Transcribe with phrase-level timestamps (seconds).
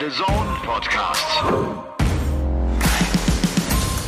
[0.00, 1.26] Der The Zone Podcast.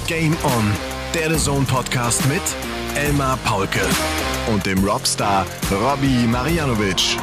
[0.06, 0.72] Game On,
[1.12, 2.40] der The Zone Podcast mit
[2.96, 3.80] Elmar Paulke
[4.50, 7.18] und dem Robstar Robbie Marianovic.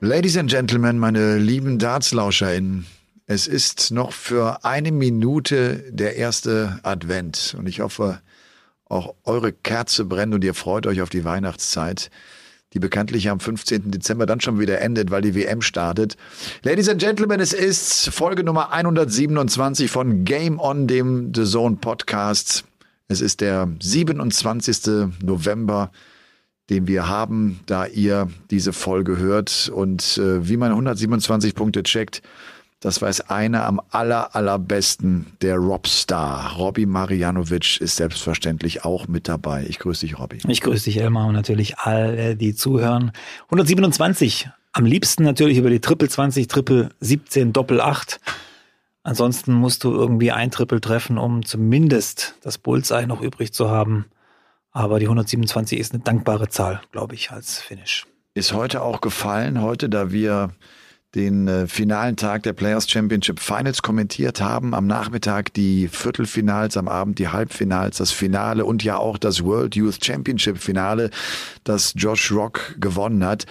[0.00, 2.86] Ladies and Gentlemen, meine lieben DartslauscherInnen,
[3.26, 8.22] es ist noch für eine Minute der erste Advent und ich hoffe,
[8.92, 12.10] auch eure Kerze brennt und ihr freut euch auf die Weihnachtszeit,
[12.74, 13.90] die bekanntlich am 15.
[13.90, 16.16] Dezember dann schon wieder endet, weil die WM startet.
[16.62, 22.64] Ladies and Gentlemen, es ist Folge Nummer 127 von Game On, dem The Zone Podcast.
[23.08, 25.08] Es ist der 27.
[25.22, 25.90] November
[26.70, 29.70] den wir haben, da ihr diese Folge hört.
[29.74, 32.22] Und äh, wie man 127 Punkte checkt,
[32.82, 36.56] das weiß einer am aller, allerbesten, der Robstar.
[36.56, 39.64] Robby Marianovic ist selbstverständlich auch mit dabei.
[39.68, 40.40] Ich grüße dich, Robby.
[40.48, 43.12] Ich grüße dich, Elmar, und natürlich alle, die zuhören.
[43.44, 44.50] 127.
[44.72, 48.18] Am liebsten natürlich über die Triple 20, Triple 17, Doppel 8.
[49.04, 54.06] Ansonsten musst du irgendwie ein Triple treffen, um zumindest das Bullseye noch übrig zu haben.
[54.72, 58.06] Aber die 127 ist eine dankbare Zahl, glaube ich, als Finish.
[58.34, 60.50] Ist heute auch gefallen, heute, da wir
[61.14, 64.74] den äh, finalen Tag der Players Championship Finals kommentiert haben.
[64.74, 69.76] Am Nachmittag die Viertelfinals, am Abend die Halbfinals, das Finale und ja auch das World
[69.76, 71.10] Youth Championship Finale,
[71.64, 73.46] das Josh Rock gewonnen hat.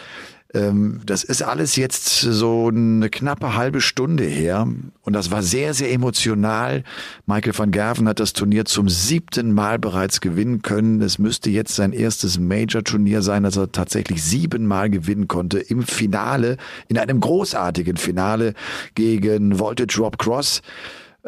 [0.53, 4.67] Ähm, das ist alles jetzt so eine knappe halbe Stunde her
[5.01, 6.83] und das war sehr, sehr emotional.
[7.25, 11.01] Michael van Gerven hat das Turnier zum siebten Mal bereits gewinnen können.
[11.01, 16.57] Es müsste jetzt sein erstes Major-Turnier sein, das er tatsächlich siebenmal gewinnen konnte im Finale,
[16.89, 18.53] in einem großartigen Finale
[18.95, 20.61] gegen Voltage Rob Cross.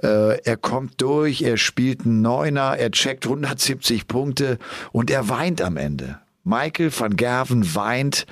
[0.02, 4.58] Äh, er kommt durch, er spielt einen Neuner, er checkt 170 Punkte
[4.92, 6.20] und er weint am Ende.
[6.44, 8.26] Michael van Gerven weint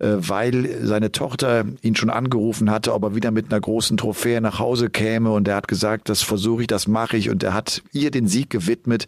[0.00, 4.58] weil seine Tochter ihn schon angerufen hatte, ob er wieder mit einer großen Trophäe nach
[4.58, 5.30] Hause käme.
[5.30, 7.30] Und er hat gesagt, das versuche ich, das mache ich.
[7.30, 9.06] Und er hat ihr den Sieg gewidmet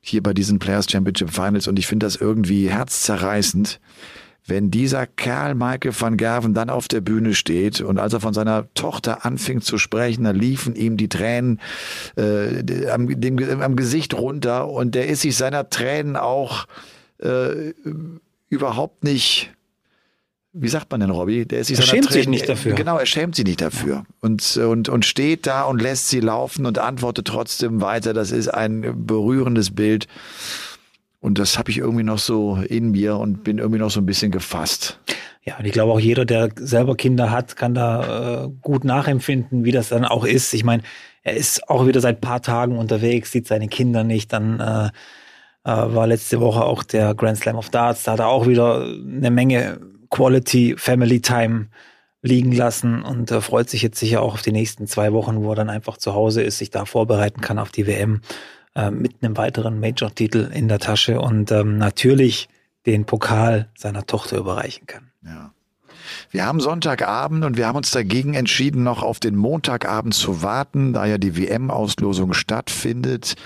[0.00, 1.66] hier bei diesen Players Championship Finals.
[1.66, 3.80] Und ich finde das irgendwie herzzerreißend,
[4.46, 8.32] wenn dieser Kerl Michael van Gerven dann auf der Bühne steht und als er von
[8.32, 11.60] seiner Tochter anfing zu sprechen, da liefen ihm die Tränen
[12.16, 14.68] äh, am, dem, am Gesicht runter.
[14.68, 16.66] Und der ist sich seiner Tränen auch
[17.18, 17.74] äh,
[18.48, 19.52] überhaupt nicht
[20.52, 21.46] wie sagt man denn, Robby?
[21.46, 22.74] Der ist sich er schämt Tränen, sich nicht dafür.
[22.74, 24.04] Genau, er schämt sich nicht dafür.
[24.20, 28.14] Und, und, und steht da und lässt sie laufen und antwortet trotzdem weiter.
[28.14, 30.06] Das ist ein berührendes Bild.
[31.20, 34.06] Und das habe ich irgendwie noch so in mir und bin irgendwie noch so ein
[34.06, 34.98] bisschen gefasst.
[35.44, 39.64] Ja, und ich glaube auch jeder, der selber Kinder hat, kann da äh, gut nachempfinden,
[39.64, 40.54] wie das dann auch ist.
[40.54, 40.82] Ich meine,
[41.22, 44.32] er ist auch wieder seit paar Tagen unterwegs, sieht seine Kinder nicht.
[44.32, 44.86] Dann äh,
[45.64, 48.04] äh, war letzte Woche auch der Grand Slam of Darts.
[48.04, 49.80] Da hat er auch wieder eine Menge
[50.10, 51.68] Quality Family Time
[52.22, 55.50] liegen lassen und äh, freut sich jetzt sicher auch auf die nächsten zwei Wochen, wo
[55.50, 58.22] er dann einfach zu Hause ist, sich da vorbereiten kann auf die WM
[58.74, 62.48] äh, mit einem weiteren Major-Titel in der Tasche und ähm, natürlich
[62.86, 65.10] den Pokal seiner Tochter überreichen kann.
[65.24, 65.52] Ja.
[66.30, 70.92] Wir haben Sonntagabend und wir haben uns dagegen entschieden, noch auf den Montagabend zu warten,
[70.92, 73.36] da ja die WM-Auslosung stattfindet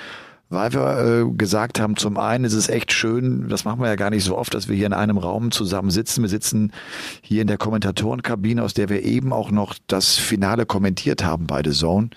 [0.52, 3.96] weil wir äh, gesagt haben, zum einen ist es echt schön, das machen wir ja
[3.96, 6.22] gar nicht so oft, dass wir hier in einem Raum zusammen sitzen.
[6.22, 6.72] Wir sitzen
[7.22, 11.62] hier in der Kommentatorenkabine, aus der wir eben auch noch das Finale kommentiert haben bei
[11.64, 12.10] The Zone.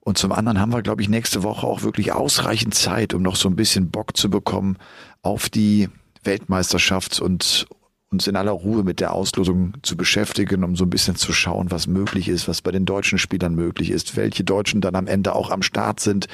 [0.00, 3.36] Und zum anderen haben wir, glaube ich, nächste Woche auch wirklich ausreichend Zeit, um noch
[3.36, 4.76] so ein bisschen Bock zu bekommen
[5.22, 5.88] auf die
[6.24, 7.66] Weltmeisterschaft und
[8.10, 11.70] uns in aller Ruhe mit der Auslosung zu beschäftigen, um so ein bisschen zu schauen,
[11.70, 15.34] was möglich ist, was bei den deutschen Spielern möglich ist, welche Deutschen dann am Ende
[15.34, 16.28] auch am Start sind.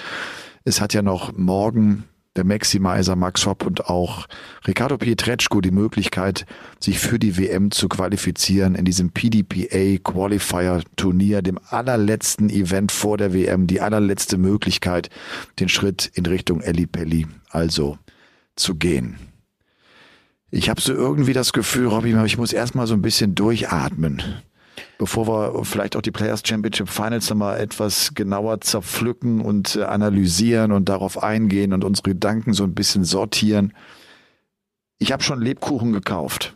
[0.68, 2.04] Es hat ja noch morgen
[2.36, 4.26] der Maximizer Max Hopp und auch
[4.66, 6.44] Ricardo Pietreczko die Möglichkeit,
[6.78, 13.16] sich für die WM zu qualifizieren in diesem PDPA Qualifier Turnier, dem allerletzten Event vor
[13.16, 15.08] der WM, die allerletzte Möglichkeit,
[15.58, 17.96] den Schritt in Richtung Eli Pelli also
[18.54, 19.16] zu gehen.
[20.50, 24.22] Ich habe so irgendwie das Gefühl, Robby, ich muss erstmal so ein bisschen durchatmen
[24.98, 30.72] bevor wir vielleicht auch die Players Championship Finals nochmal etwas genauer zerpflücken und äh, analysieren
[30.72, 33.72] und darauf eingehen und unsere Gedanken so ein bisschen sortieren.
[34.98, 36.54] Ich habe schon Lebkuchen gekauft.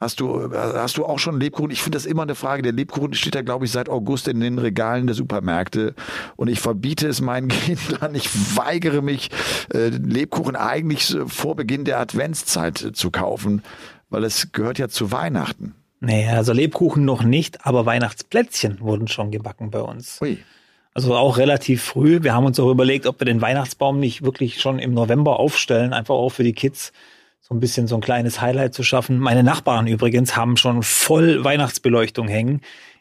[0.00, 1.70] Hast du, hast du auch schon Lebkuchen?
[1.70, 2.62] Ich finde das immer eine Frage.
[2.62, 5.94] Der Lebkuchen steht ja, glaube ich, seit August in den Regalen der Supermärkte.
[6.36, 8.14] Und ich verbiete es meinen Kindern.
[8.14, 9.28] Ich weigere mich,
[9.74, 13.62] äh, Lebkuchen eigentlich vor Beginn der Adventszeit zu kaufen,
[14.08, 15.74] weil es gehört ja zu Weihnachten.
[16.00, 20.20] Nee, also Lebkuchen noch nicht, aber Weihnachtsplätzchen wurden schon gebacken bei uns.
[20.22, 20.38] Ui.
[20.94, 22.22] Also auch relativ früh.
[22.22, 25.92] Wir haben uns auch überlegt, ob wir den Weihnachtsbaum nicht wirklich schon im November aufstellen,
[25.92, 26.92] einfach auch für die Kids
[27.40, 29.18] so ein bisschen so ein kleines Highlight zu schaffen.
[29.18, 32.60] Meine Nachbarn übrigens haben schon voll Weihnachtsbeleuchtung hängen.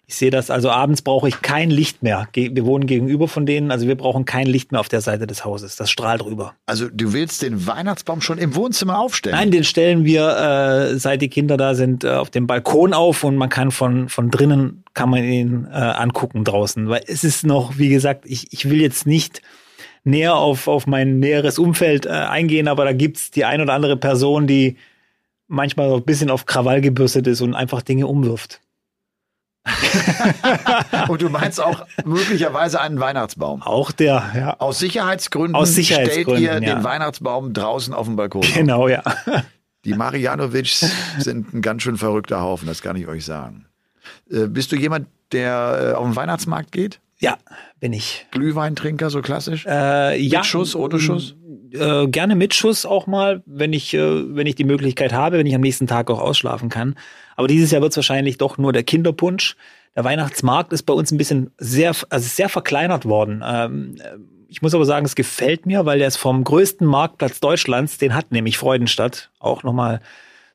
[0.10, 2.28] Ich sehe das, also abends brauche ich kein Licht mehr.
[2.34, 5.46] Wir wohnen gegenüber von denen, also wir brauchen kein Licht mehr auf der Seite des
[5.46, 5.76] Hauses.
[5.76, 6.56] Das strahlt rüber.
[6.66, 9.36] Also du willst den Weihnachtsbaum schon im Wohnzimmer aufstellen?
[9.36, 13.24] Nein, den stellen wir, äh, seit die Kinder da sind, äh, auf dem Balkon auf
[13.24, 16.90] und man kann von, von drinnen, kann man ihn äh, angucken draußen.
[16.90, 19.44] Weil es ist noch, wie gesagt, ich, ich will jetzt nicht
[20.04, 23.96] näher auf, auf mein näheres Umfeld äh, eingehen, aber da gibt's die ein oder andere
[23.96, 24.78] Person, die
[25.48, 28.60] manchmal so ein bisschen auf Krawall gebürstet ist und einfach Dinge umwirft.
[31.07, 33.62] und du meinst auch möglicherweise einen Weihnachtsbaum.
[33.62, 34.56] Auch der, ja.
[34.60, 36.75] Aus Sicherheitsgründen, Aus Sicherheitsgründen stellt ihr ja.
[36.75, 38.42] den Weihnachtsbaum draußen auf dem Balkon.
[38.42, 39.04] Genau, ja.
[39.86, 40.86] Die Marianovics
[41.19, 43.66] sind ein ganz schön verrückter Haufen, das kann ich euch sagen.
[44.30, 47.00] Äh, bist du jemand, der äh, auf den Weihnachtsmarkt geht?
[47.19, 47.38] Ja,
[47.80, 48.25] bin ich.
[48.31, 49.65] Glühweintrinker, so klassisch?
[49.65, 51.36] Äh, ja, Mit Schuss, ohne Schuss?
[51.74, 55.45] Äh, gerne mit Schuss auch mal, wenn ich, äh, wenn ich die Möglichkeit habe, wenn
[55.45, 56.95] ich am nächsten Tag auch ausschlafen kann.
[57.36, 59.56] Aber dieses Jahr wird es wahrscheinlich doch nur der Kinderpunsch.
[59.95, 63.44] Der Weihnachtsmarkt ist bei uns ein bisschen sehr, also sehr verkleinert worden.
[63.45, 63.95] Ähm,
[64.48, 68.15] ich muss aber sagen, es gefällt mir, weil der ist vom größten Marktplatz Deutschlands, den
[68.15, 70.00] hat nämlich Freudenstadt, auch nochmal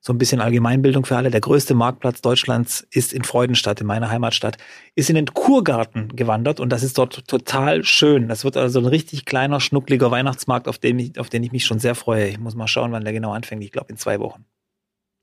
[0.06, 1.30] so ein bisschen Allgemeinbildung für alle.
[1.30, 4.58] Der größte Marktplatz Deutschlands ist in Freudenstadt, in meiner Heimatstadt,
[4.94, 8.28] ist in den Kurgarten gewandert und das ist dort total schön.
[8.28, 11.64] Das wird also ein richtig kleiner, schnuckliger Weihnachtsmarkt, auf den, ich, auf den ich mich
[11.64, 12.28] schon sehr freue.
[12.28, 13.64] Ich muss mal schauen, wann der genau anfängt.
[13.64, 14.44] Ich glaube, in zwei Wochen.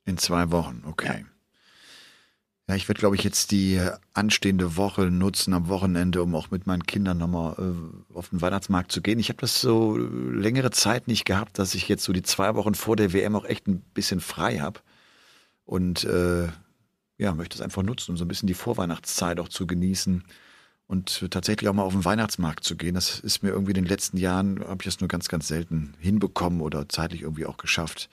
[0.05, 1.07] In zwei Wochen, okay.
[1.07, 1.25] Ja,
[2.75, 3.81] ich werde, glaube ich, jetzt die
[4.13, 8.91] anstehende Woche nutzen am Wochenende, um auch mit meinen Kindern nochmal äh, auf den Weihnachtsmarkt
[8.91, 9.19] zu gehen.
[9.19, 12.75] Ich habe das so längere Zeit nicht gehabt, dass ich jetzt so die zwei Wochen
[12.75, 14.79] vor der WM auch echt ein bisschen frei habe.
[15.65, 16.49] Und äh,
[17.17, 20.23] ja, möchte es einfach nutzen, um so ein bisschen die Vorweihnachtszeit auch zu genießen
[20.87, 22.95] und tatsächlich auch mal auf den Weihnachtsmarkt zu gehen.
[22.95, 25.93] Das ist mir irgendwie in den letzten Jahren, habe ich das nur ganz, ganz selten
[25.99, 28.09] hinbekommen oder zeitlich irgendwie auch geschafft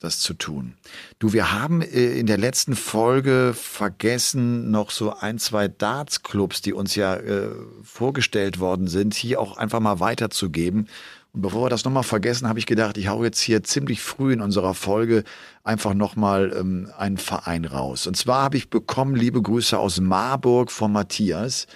[0.00, 0.74] das zu tun.
[1.18, 6.72] Du, wir haben äh, in der letzten Folge vergessen, noch so ein, zwei Darts-Clubs, die
[6.72, 7.50] uns ja äh,
[7.82, 10.88] vorgestellt worden sind, hier auch einfach mal weiterzugeben.
[11.32, 14.32] Und bevor wir das nochmal vergessen, habe ich gedacht, ich hau jetzt hier ziemlich früh
[14.32, 15.24] in unserer Folge
[15.64, 18.06] einfach nochmal ähm, einen Verein raus.
[18.06, 21.66] Und zwar habe ich bekommen, liebe Grüße aus Marburg von Matthias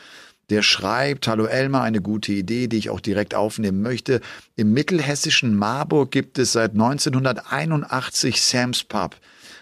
[0.53, 4.21] der schreibt, hallo Elmar, eine gute Idee, die ich auch direkt aufnehmen möchte.
[4.55, 9.17] Im mittelhessischen Marburg gibt es seit 1981 Sam's Pub.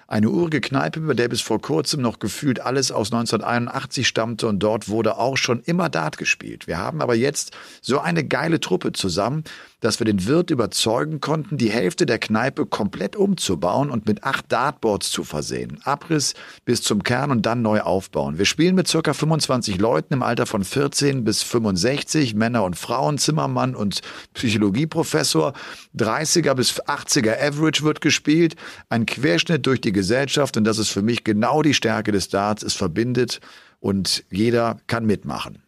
[0.09, 4.59] Eine urige Kneipe, über der bis vor kurzem noch gefühlt alles aus 1981 stammte und
[4.59, 6.67] dort wurde auch schon immer Dart gespielt.
[6.67, 9.45] Wir haben aber jetzt so eine geile Truppe zusammen,
[9.81, 14.51] dass wir den Wirt überzeugen konnten, die Hälfte der Kneipe komplett umzubauen und mit acht
[14.53, 15.81] Dartboards zu versehen.
[15.85, 16.35] Abriss
[16.65, 18.39] bis zum Kern und dann neu aufbauen.
[18.39, 23.19] Wir spielen mit circa 25 Leuten im Alter von 14 bis 65, Männer und Frauen,
[23.19, 24.03] Zimmermann und
[24.35, 25.55] Psychologieprofessor.
[25.97, 28.57] 30er bis 80er Average wird gespielt.
[28.89, 32.63] Ein Querschnitt durch die Gesellschaft und das ist für mich genau die Stärke des Darts.
[32.63, 33.41] Es verbindet
[33.81, 35.63] und jeder kann mitmachen.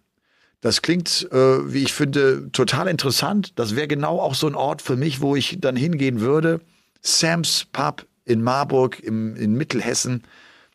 [0.63, 3.59] Das klingt, äh, wie ich finde, total interessant.
[3.59, 6.61] Das wäre genau auch so ein Ort für mich, wo ich dann hingehen würde.
[7.01, 10.23] Sam's Pub in Marburg im, in Mittelhessen.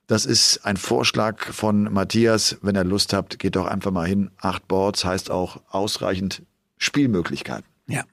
[0.06, 2.58] Das ist ein Vorschlag von Matthias.
[2.62, 4.30] Wenn ihr Lust habt, geht doch einfach mal hin.
[4.38, 6.44] Acht Boards heißt auch ausreichend
[6.78, 7.66] Spielmöglichkeiten.
[7.88, 8.04] Ja.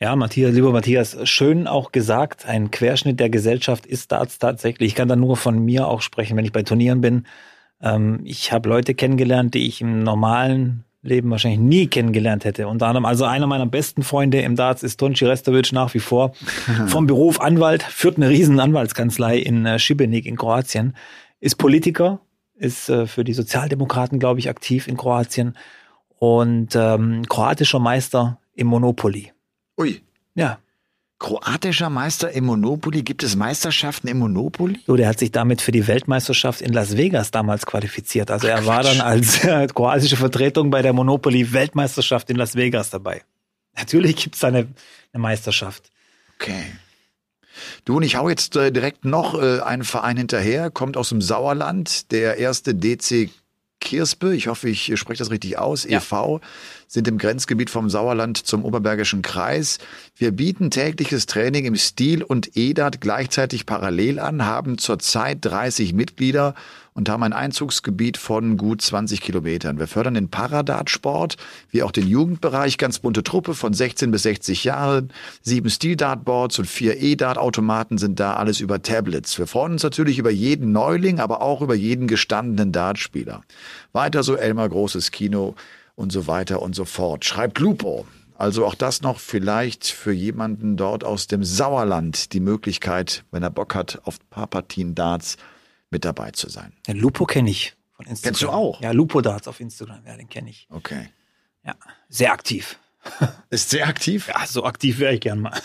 [0.00, 2.46] Ja, Matthias, lieber Matthias, schön auch gesagt.
[2.46, 4.90] Ein Querschnitt der Gesellschaft ist Darts tatsächlich.
[4.90, 7.26] Ich kann da nur von mir auch sprechen, wenn ich bei Turnieren bin.
[7.80, 12.66] Ähm, ich habe Leute kennengelernt, die ich im normalen Leben wahrscheinlich nie kennengelernt hätte.
[12.68, 16.32] Unter anderem, also einer meiner besten Freunde im Darts ist Tonci Restovic nach wie vor.
[16.86, 20.96] Vom Beruf Anwalt, führt eine riesen Anwaltskanzlei in äh, Šibenik in Kroatien,
[21.40, 22.20] ist Politiker,
[22.54, 25.56] ist äh, für die Sozialdemokraten, glaube ich, aktiv in Kroatien
[26.18, 29.32] und ähm, kroatischer Meister im Monopoly.
[29.78, 30.00] Ui.
[30.34, 30.58] Ja,
[31.18, 33.02] Kroatischer Meister im Monopoly.
[33.02, 34.78] Gibt es Meisterschaften im Monopoly?
[34.86, 38.30] So, der hat sich damit für die Weltmeisterschaft in Las Vegas damals qualifiziert.
[38.30, 43.22] Also er war dann als äh, kroatische Vertretung bei der Monopoly-Weltmeisterschaft in Las Vegas dabei.
[43.76, 44.68] Natürlich gibt's da eine,
[45.12, 45.90] eine Meisterschaft.
[46.40, 46.62] Okay.
[47.84, 51.20] Du und ich hau jetzt äh, direkt noch äh, einen Verein hinterher, kommt aus dem
[51.20, 53.30] Sauerland, der erste DC
[53.88, 55.96] Kirspe, ich hoffe, ich spreche das richtig aus, Ja.
[55.96, 56.42] e.V.,
[56.88, 59.78] sind im Grenzgebiet vom Sauerland zum Oberbergischen Kreis.
[60.14, 66.54] Wir bieten tägliches Training im Stil und EDAT gleichzeitig parallel an, haben zurzeit 30 Mitglieder
[66.98, 69.78] und haben ein Einzugsgebiet von gut 20 Kilometern.
[69.78, 71.36] Wir fördern den Paradartsport,
[71.70, 75.12] wie auch den Jugendbereich, ganz bunte Truppe von 16 bis 60 Jahren.
[75.40, 79.38] Sieben Stil-Dartboards und vier E-Dart-Automaten sind da, alles über Tablets.
[79.38, 83.42] Wir freuen uns natürlich über jeden Neuling, aber auch über jeden gestandenen Dartspieler.
[83.92, 85.54] Weiter so Elmar Großes Kino
[85.94, 87.24] und so weiter und so fort.
[87.24, 88.08] Schreibt Lupo.
[88.34, 93.50] Also auch das noch vielleicht für jemanden dort aus dem Sauerland die Möglichkeit, wenn er
[93.50, 95.36] Bock hat, auf ein paar Partien Darts
[95.90, 96.72] mit dabei zu sein.
[96.86, 98.32] Den Lupo kenne ich von Instagram.
[98.32, 98.80] Kennst du auch?
[98.80, 100.66] Ja, Lupo Darts auf Instagram, ja, den kenne ich.
[100.70, 101.08] Okay.
[101.64, 101.74] Ja,
[102.08, 102.78] sehr aktiv.
[103.50, 104.28] Ist sehr aktiv?
[104.28, 105.60] Ja, so aktiv wäre ich gern mal.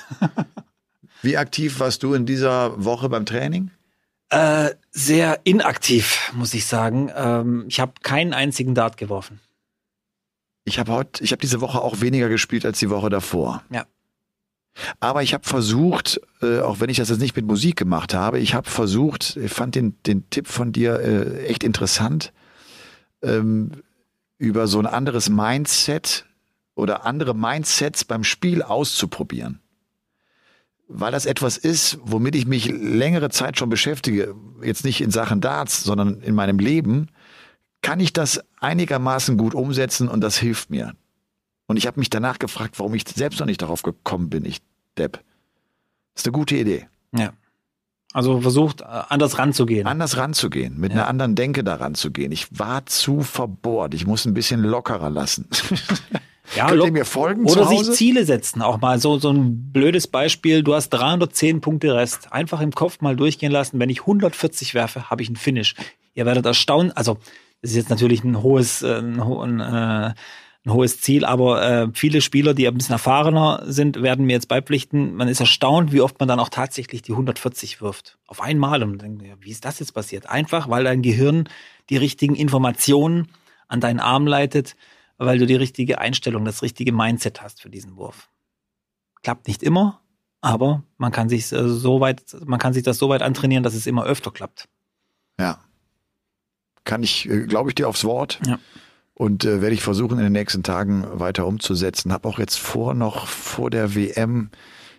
[1.22, 3.72] Wie aktiv warst du in dieser Woche beim Training?
[4.30, 7.12] Äh, sehr inaktiv, muss ich sagen.
[7.16, 9.40] Ähm, ich habe keinen einzigen Dart geworfen.
[10.66, 13.64] Ich habe heute, ich habe diese Woche auch weniger gespielt als die Woche davor.
[13.70, 13.86] Ja.
[15.00, 18.40] Aber ich habe versucht, äh, auch wenn ich das jetzt nicht mit Musik gemacht habe,
[18.40, 22.34] ich habe versucht, ich fand den, den Tipp von dir äh, echt interessant,
[23.22, 23.72] ähm,
[24.38, 26.26] über so ein anderes Mindset
[26.76, 29.60] oder andere Mindsets beim Spiel auszuprobieren.
[30.88, 35.40] Weil das etwas ist, womit ich mich längere Zeit schon beschäftige, jetzt nicht in Sachen
[35.40, 37.08] Darts, sondern in meinem Leben,
[37.82, 40.94] kann ich das einigermaßen gut umsetzen und das hilft mir.
[41.74, 44.62] Und ich habe mich danach gefragt, warum ich selbst noch nicht darauf gekommen bin, ich
[44.96, 45.14] Depp.
[46.14, 46.88] Das ist eine gute Idee.
[47.18, 47.34] Ja.
[48.14, 49.88] Also versucht, äh, anders ranzugehen.
[49.88, 51.00] Anders ranzugehen, mit Ja.
[51.00, 52.32] einer anderen Denke daran zu gehen.
[52.32, 53.96] Ich war zu verbohrt.
[53.96, 55.48] Ich muss ein bisschen lockerer lassen.
[56.56, 57.90] ja, Könnt ihr mir folgen Oder sich?
[57.94, 58.62] Ziele setzen.
[58.62, 60.62] Auch mal so, so ein blödes Beispiel.
[60.62, 62.32] Du hast 310 Punkte Rest.
[62.32, 63.80] Einfach im Kopf mal durchgehen lassen.
[63.80, 65.74] Wenn ich 140 werfe, habe ich einen Finish.
[66.14, 66.92] Ihr werdet erstaunen.
[66.92, 67.18] Also,
[67.64, 70.14] das ist jetzt natürlich ein hohes, äh, ein, ein, äh,
[70.66, 74.48] ein hohes Ziel, aber äh, viele Spieler, die ein bisschen erfahrener sind, werden mir jetzt
[74.48, 75.14] beipflichten.
[75.16, 78.18] Man ist erstaunt, wie oft man dann auch tatsächlich die 140 wirft.
[78.28, 78.82] Auf einmal.
[78.82, 80.30] Und man denkt, ja, wie ist das jetzt passiert?
[80.30, 81.50] Einfach, weil dein Gehirn
[81.90, 83.28] die richtigen Informationen
[83.68, 84.78] an deinen Arm leitet,
[85.18, 88.30] weil du die richtige Einstellung, das richtige Mindset hast für diesen Wurf.
[89.22, 90.02] Klappt nicht immer,
[90.40, 93.74] aber man kann sich äh, so weit, man kann sich das so weit antrainieren, dass
[93.74, 94.70] es immer öfter klappt.
[95.40, 95.60] Ja.
[96.86, 98.40] Kann ich, äh, glaube ich dir aufs Wort.
[98.46, 98.60] Ja.
[99.16, 102.12] Und äh, werde ich versuchen, in den nächsten Tagen weiter umzusetzen.
[102.12, 104.50] Hab auch jetzt vor, noch vor der WM,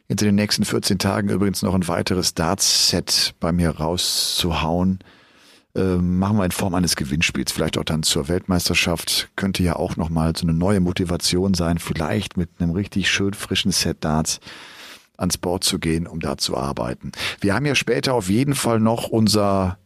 [0.07, 4.99] in den nächsten 14 Tagen übrigens noch ein weiteres Darts-Set bei mir rauszuhauen.
[5.77, 9.31] Ähm, machen wir in Form eines Gewinnspiels, vielleicht auch dann zur Weltmeisterschaft.
[9.35, 13.73] Könnte ja auch nochmal so eine neue Motivation sein, vielleicht mit einem richtig schön frischen
[13.73, 14.41] Set Darts
[15.17, 17.13] ans Board zu gehen, um da zu arbeiten.
[17.41, 19.79] Wir haben ja später auf jeden Fall noch unser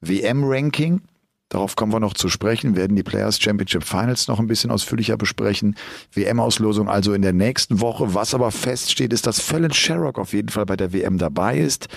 [0.00, 1.02] WM-Ranking.
[1.50, 5.16] Darauf kommen wir noch zu sprechen, werden die Players Championship Finals noch ein bisschen ausführlicher
[5.16, 5.74] besprechen.
[6.12, 8.14] WM-Auslosung also in der nächsten Woche.
[8.14, 11.88] Was aber feststeht, ist, dass Fallon Sherrock auf jeden Fall bei der WM dabei ist.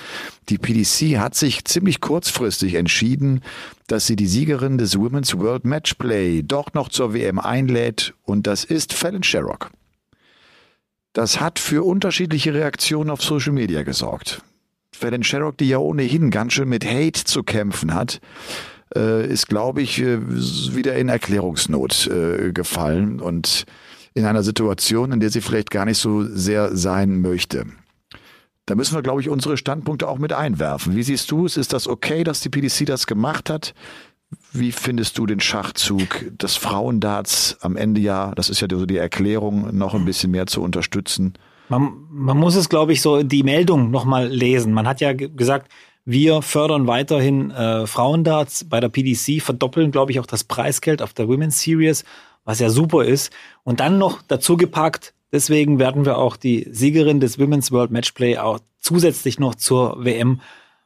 [0.49, 3.41] Die PDC hat sich ziemlich kurzfristig entschieden,
[3.85, 8.63] dass sie die Siegerin des Women's World Matchplay doch noch zur WM einlädt und das
[8.63, 9.69] ist Fallon Sherrock.
[11.13, 14.41] Das hat für unterschiedliche Reaktionen auf Social Media gesorgt.
[14.91, 18.19] Fallon Sherrock, die ja ohnehin ganz schön mit Hate zu kämpfen hat,
[18.95, 20.19] äh, ist, glaube ich, äh,
[20.75, 23.65] wieder in Erklärungsnot äh, gefallen und
[24.13, 27.65] in einer Situation, in der sie vielleicht gar nicht so sehr sein möchte.
[28.65, 30.95] Da müssen wir, glaube ich, unsere Standpunkte auch mit einwerfen.
[30.95, 31.57] Wie siehst du es?
[31.57, 33.73] Ist das okay, dass die PDC das gemacht hat?
[34.51, 38.97] Wie findest du den Schachzug des Frauendarts am Ende ja, das ist ja so die
[38.97, 41.33] Erklärung, noch ein bisschen mehr zu unterstützen?
[41.69, 44.73] Man, man muss es, glaube ich, so die Meldung nochmal lesen.
[44.73, 45.71] Man hat ja ge- gesagt,
[46.05, 51.13] wir fördern weiterhin äh, Frauendarts bei der PDC, verdoppeln, glaube ich, auch das Preisgeld auf
[51.13, 52.03] der Women's Series,
[52.43, 53.31] was ja super ist.
[53.63, 58.37] Und dann noch dazu gepackt, deswegen werden wir auch die Siegerin des Women's World Matchplay
[58.37, 60.41] auch zusätzlich noch zur WM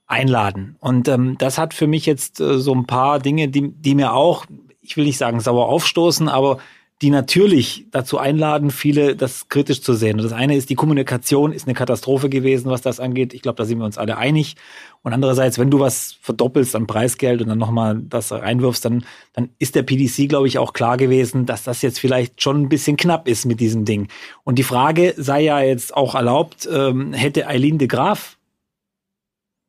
[0.05, 0.77] einladen.
[0.79, 4.13] Und ähm, das hat für mich jetzt äh, so ein paar Dinge, die, die mir
[4.13, 4.45] auch,
[4.81, 6.59] ich will nicht sagen sauer aufstoßen, aber
[7.03, 10.17] die natürlich dazu einladen, viele das kritisch zu sehen.
[10.17, 13.35] Und das eine ist, die Kommunikation ist eine Katastrophe gewesen, was das angeht.
[13.35, 14.55] Ich glaube, da sind wir uns alle einig.
[15.03, 19.49] Und andererseits, wenn du was verdoppelst an Preisgeld und dann nochmal das reinwirfst, dann, dann
[19.59, 22.97] ist der PDC, glaube ich, auch klar gewesen, dass das jetzt vielleicht schon ein bisschen
[22.97, 24.07] knapp ist mit diesem Ding.
[24.43, 28.39] Und die Frage sei ja jetzt auch erlaubt, ähm, hätte Eileen de Graaf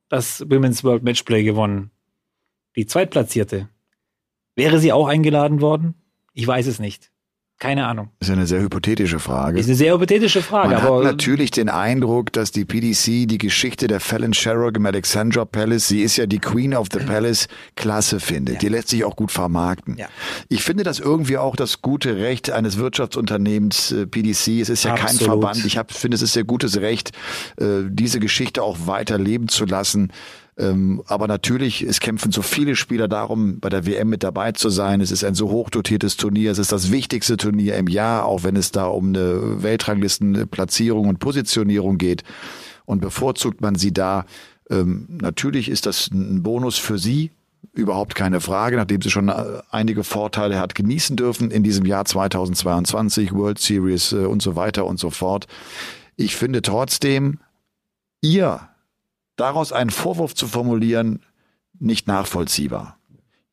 [0.09, 1.91] das Women's World Matchplay gewonnen,
[2.75, 3.69] die Zweitplatzierte,
[4.55, 5.95] wäre sie auch eingeladen worden?
[6.33, 7.11] Ich weiß es nicht.
[7.59, 8.11] Keine Ahnung.
[8.21, 9.59] Ist ja eine sehr hypothetische Frage.
[9.59, 13.39] Ist eine sehr hypothetische Frage, Man aber hat natürlich den Eindruck, dass die PDC die
[13.39, 17.49] Geschichte der Fallon Sherrock im Alexandra Palace, sie ist ja die Queen of the Palace,
[17.75, 18.57] klasse findet.
[18.57, 18.61] Ja.
[18.61, 19.97] Die lässt sich auch gut vermarkten.
[19.97, 20.07] Ja.
[20.49, 24.61] Ich finde das irgendwie auch das gute Recht eines Wirtschaftsunternehmens äh, PDC.
[24.61, 25.25] Es ist ja kein Absolut.
[25.25, 25.65] Verband.
[25.65, 27.11] Ich hab, finde, es ist ihr gutes Recht,
[27.57, 30.13] äh, diese Geschichte auch weiter leben zu lassen.
[30.59, 34.71] Ähm, aber natürlich, es kämpfen so viele Spieler darum, bei der WM mit dabei zu
[34.71, 35.01] sein.
[35.01, 36.51] Es ist ein so hochdotiertes Turnier.
[36.51, 41.21] Es ist das wichtigste Turnier im Jahr, auch wenn es da um eine Weltranglistenplatzierung und
[41.21, 42.25] Positionierung geht.
[42.87, 44.25] Und bevorzugt man sie da.
[44.69, 47.31] Ähm, natürlich ist das ein Bonus für sie,
[47.73, 52.05] überhaupt keine Frage, nachdem sie schon äh, einige Vorteile hat genießen dürfen in diesem Jahr
[52.05, 55.47] 2022, World Series äh, und so weiter und so fort.
[56.17, 57.39] Ich finde trotzdem,
[58.21, 58.69] ihr
[59.39, 61.21] daraus einen Vorwurf zu formulieren,
[61.79, 62.99] nicht nachvollziehbar.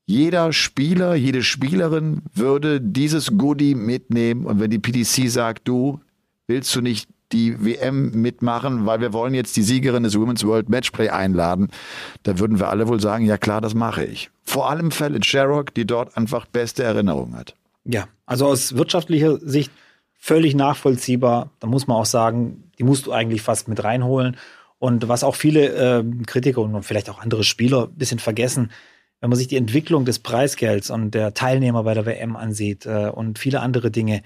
[0.05, 5.99] Jeder Spieler, jede Spielerin würde dieses Goodie mitnehmen und wenn die PDC sagt, du
[6.47, 10.69] willst du nicht die WM mitmachen, weil wir wollen jetzt die Siegerin des Women's World
[10.69, 11.69] Matchplay einladen,
[12.23, 14.29] da würden wir alle wohl sagen, ja klar, das mache ich.
[14.43, 17.55] Vor allem Fallon Sherrock, die dort einfach beste Erinnerungen hat.
[17.83, 19.71] Ja, also aus wirtschaftlicher Sicht
[20.19, 21.49] völlig nachvollziehbar.
[21.59, 24.37] Da muss man auch sagen, die musst du eigentlich fast mit reinholen.
[24.85, 28.69] Und was auch viele äh, Kritiker und vielleicht auch andere Spieler ein bisschen vergessen,
[29.19, 33.09] wenn man sich die Entwicklung des Preisgelds und der Teilnehmer bei der WM ansieht äh,
[33.09, 34.21] und viele andere Dinge,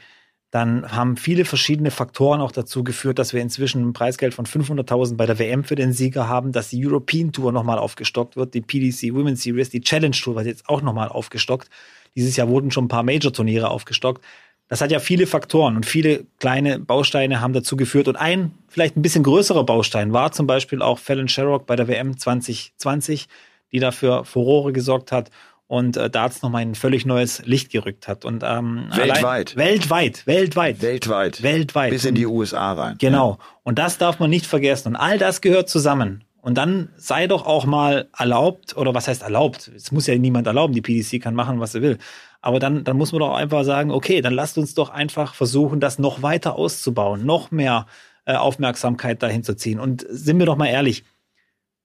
[0.52, 5.16] dann haben viele verschiedene Faktoren auch dazu geführt, dass wir inzwischen ein Preisgeld von 500.000
[5.16, 8.60] bei der WM für den Sieger haben, dass die European Tour nochmal aufgestockt wird, die
[8.60, 11.70] PDC Women's Series, die Challenge Tour wird jetzt auch nochmal aufgestockt.
[12.18, 14.26] Dieses Jahr wurden schon ein paar Major-Turniere aufgestockt.
[14.70, 18.08] Das hat ja viele Faktoren und viele kleine Bausteine haben dazu geführt.
[18.08, 21.88] Und ein vielleicht ein bisschen größerer Baustein war zum Beispiel auch Fallon Sherrock bei der
[21.88, 23.28] WM 2020,
[23.72, 25.32] die dafür Furore gesorgt hat
[25.66, 28.26] und äh, Darts nochmal ein völlig neues Licht gerückt hat.
[28.26, 29.56] Und ähm, weltweit.
[29.56, 30.82] Allein, weltweit, weltweit.
[30.82, 31.44] Weltweit.
[31.44, 31.90] Weltweit.
[31.90, 32.96] Bis in die USA rein.
[33.00, 33.38] Genau.
[33.40, 33.46] Ja.
[33.64, 34.90] Und das darf man nicht vergessen.
[34.90, 36.24] Und all das gehört zusammen.
[36.42, 39.70] Und dann sei doch auch mal erlaubt, oder was heißt erlaubt?
[39.76, 41.98] Es muss ja niemand erlauben, die PDC kann machen, was sie will.
[42.42, 45.80] Aber dann, dann muss man doch einfach sagen, okay, dann lasst uns doch einfach versuchen,
[45.80, 47.86] das noch weiter auszubauen, noch mehr
[48.26, 49.80] äh, Aufmerksamkeit dahin zu ziehen.
[49.80, 51.04] Und sind wir doch mal ehrlich,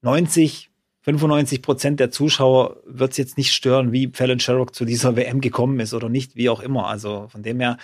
[0.01, 0.69] 90,
[1.01, 5.41] 95 Prozent der Zuschauer wird es jetzt nicht stören, wie Fallon Sherrock zu dieser WM
[5.41, 6.87] gekommen ist oder nicht, wie auch immer.
[6.87, 7.77] Also von dem her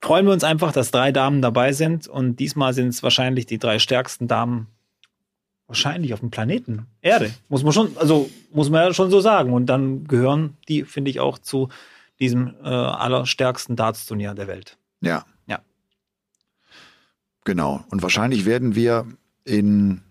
[0.00, 2.06] freuen wir uns einfach, dass drei Damen dabei sind.
[2.06, 4.68] Und diesmal sind es wahrscheinlich die drei stärksten Damen
[5.66, 7.32] wahrscheinlich auf dem Planeten Erde.
[7.48, 9.52] Muss man schon, also muss man ja schon so sagen.
[9.52, 11.68] Und dann gehören die, finde ich, auch zu
[12.20, 14.78] diesem äh, allerstärksten Darts-Turnier der Welt.
[15.00, 15.24] Ja.
[15.46, 15.60] Ja.
[17.44, 17.84] Genau.
[17.90, 19.06] Und wahrscheinlich werden wir
[19.44, 20.02] in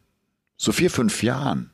[0.58, 1.72] so vier, fünf Jahren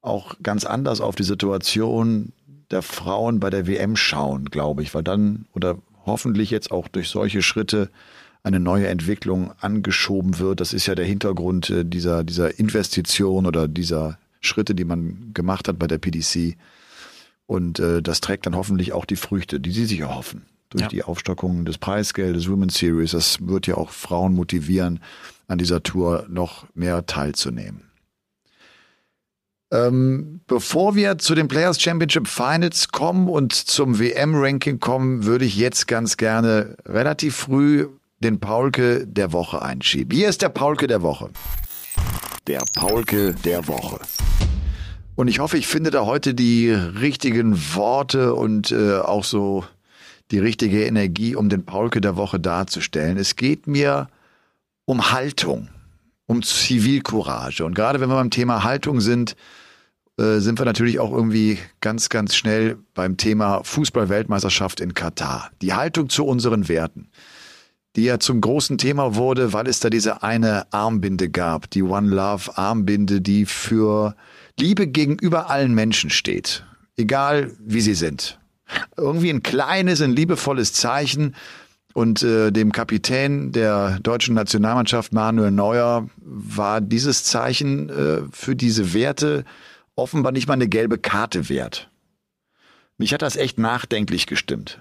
[0.00, 2.32] auch ganz anders auf die Situation
[2.70, 7.08] der Frauen bei der WM schauen, glaube ich, weil dann oder hoffentlich jetzt auch durch
[7.08, 7.90] solche Schritte
[8.42, 10.60] eine neue Entwicklung angeschoben wird.
[10.60, 15.66] Das ist ja der Hintergrund äh, dieser, dieser Investition oder dieser Schritte, die man gemacht
[15.66, 16.56] hat bei der PDC.
[17.46, 20.46] Und äh, das trägt dann hoffentlich auch die Früchte, die sie sich erhoffen.
[20.70, 20.88] Durch ja.
[20.88, 23.12] die Aufstockung des Preisgeldes, Women's Series.
[23.12, 25.00] Das wird ja auch Frauen motivieren,
[25.46, 27.82] an dieser Tour noch mehr teilzunehmen.
[29.72, 35.56] Ähm, bevor wir zu den Players Championship Finals kommen und zum WM-Ranking kommen, würde ich
[35.56, 37.88] jetzt ganz gerne relativ früh
[38.20, 40.16] den Paulke der Woche einschieben.
[40.16, 41.30] Hier ist der Paulke der Woche.
[42.46, 43.98] Der Paulke der Woche.
[45.16, 49.64] Und ich hoffe, ich finde da heute die richtigen Worte und äh, auch so
[50.30, 53.16] die richtige Energie, um den Paulke der Woche darzustellen.
[53.16, 54.08] Es geht mir
[54.84, 55.68] um Haltung,
[56.26, 57.64] um Zivilcourage.
[57.64, 59.36] Und gerade wenn wir beim Thema Haltung sind,
[60.18, 65.50] äh, sind wir natürlich auch irgendwie ganz, ganz schnell beim Thema Fußball-Weltmeisterschaft in Katar.
[65.62, 67.08] Die Haltung zu unseren Werten
[67.96, 72.10] die ja zum großen Thema wurde, weil es da diese eine Armbinde gab, die One
[72.10, 74.14] Love Armbinde, die für
[74.58, 76.64] Liebe gegenüber allen Menschen steht,
[76.96, 78.38] egal wie sie sind.
[78.96, 81.34] Irgendwie ein kleines, ein liebevolles Zeichen.
[81.92, 88.92] Und äh, dem Kapitän der deutschen Nationalmannschaft Manuel Neuer war dieses Zeichen äh, für diese
[88.92, 89.44] Werte
[89.94, 91.90] offenbar nicht mal eine gelbe Karte wert.
[92.98, 94.78] Mich hat das echt nachdenklich gestimmt.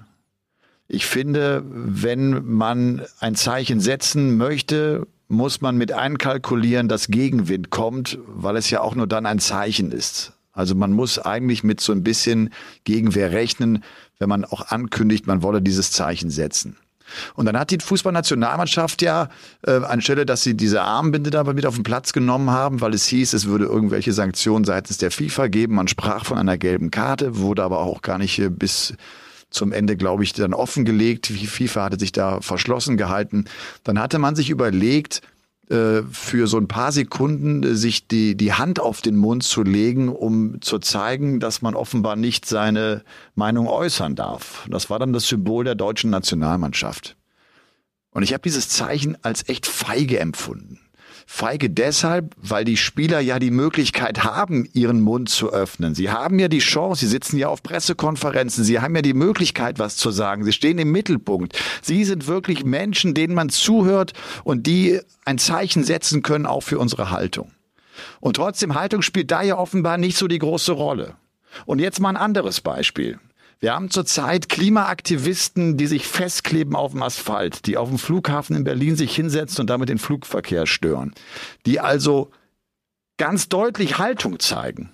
[0.88, 8.19] Ich finde, wenn man ein Zeichen setzen möchte, muss man mit einkalkulieren, dass Gegenwind kommt,
[8.27, 10.33] weil es ja auch nur dann ein Zeichen ist.
[10.51, 12.51] Also man muss eigentlich mit so ein bisschen
[12.85, 13.83] Gegenwehr rechnen,
[14.19, 16.77] wenn man auch ankündigt, man wolle dieses Zeichen setzen.
[17.35, 19.29] Und dann hat die Fußballnationalmannschaft ja,
[19.65, 23.05] äh, anstelle, dass sie diese Armbinde da mit auf den Platz genommen haben, weil es
[23.05, 25.75] hieß, es würde irgendwelche Sanktionen seitens der FIFA geben.
[25.75, 28.95] Man sprach von einer gelben Karte, wurde aber auch gar nicht äh, bis
[29.55, 31.27] zum Ende, glaube ich, dann offengelegt.
[31.27, 33.45] FIFA hatte sich da verschlossen gehalten.
[33.83, 35.21] Dann hatte man sich überlegt,
[35.69, 39.63] äh, für so ein paar Sekunden äh, sich die, die Hand auf den Mund zu
[39.63, 44.67] legen, um zu zeigen, dass man offenbar nicht seine Meinung äußern darf.
[44.69, 47.17] Das war dann das Symbol der deutschen Nationalmannschaft.
[48.11, 50.79] Und ich habe dieses Zeichen als echt feige empfunden.
[51.25, 55.95] Feige deshalb, weil die Spieler ja die Möglichkeit haben, ihren Mund zu öffnen.
[55.95, 59.79] Sie haben ja die Chance, sie sitzen ja auf Pressekonferenzen, sie haben ja die Möglichkeit,
[59.79, 60.45] was zu sagen.
[60.45, 61.57] Sie stehen im Mittelpunkt.
[61.81, 66.77] Sie sind wirklich Menschen, denen man zuhört und die ein Zeichen setzen können, auch für
[66.77, 67.51] unsere Haltung.
[68.19, 71.15] Und trotzdem, Haltung spielt da ja offenbar nicht so die große Rolle.
[71.65, 73.19] Und jetzt mal ein anderes Beispiel.
[73.65, 78.63] Wir haben zurzeit Klimaaktivisten, die sich festkleben auf dem Asphalt, die auf dem Flughafen in
[78.63, 81.15] Berlin sich hinsetzen und damit den Flugverkehr stören,
[81.65, 82.30] die also
[83.17, 84.91] ganz deutlich Haltung zeigen.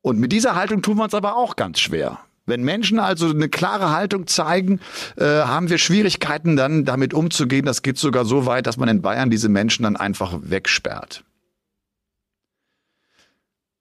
[0.00, 2.20] Und mit dieser Haltung tun wir uns aber auch ganz schwer.
[2.46, 4.78] Wenn Menschen also eine klare Haltung zeigen,
[5.16, 7.64] äh, haben wir Schwierigkeiten dann damit umzugehen.
[7.64, 11.24] Das geht sogar so weit, dass man in Bayern diese Menschen dann einfach wegsperrt.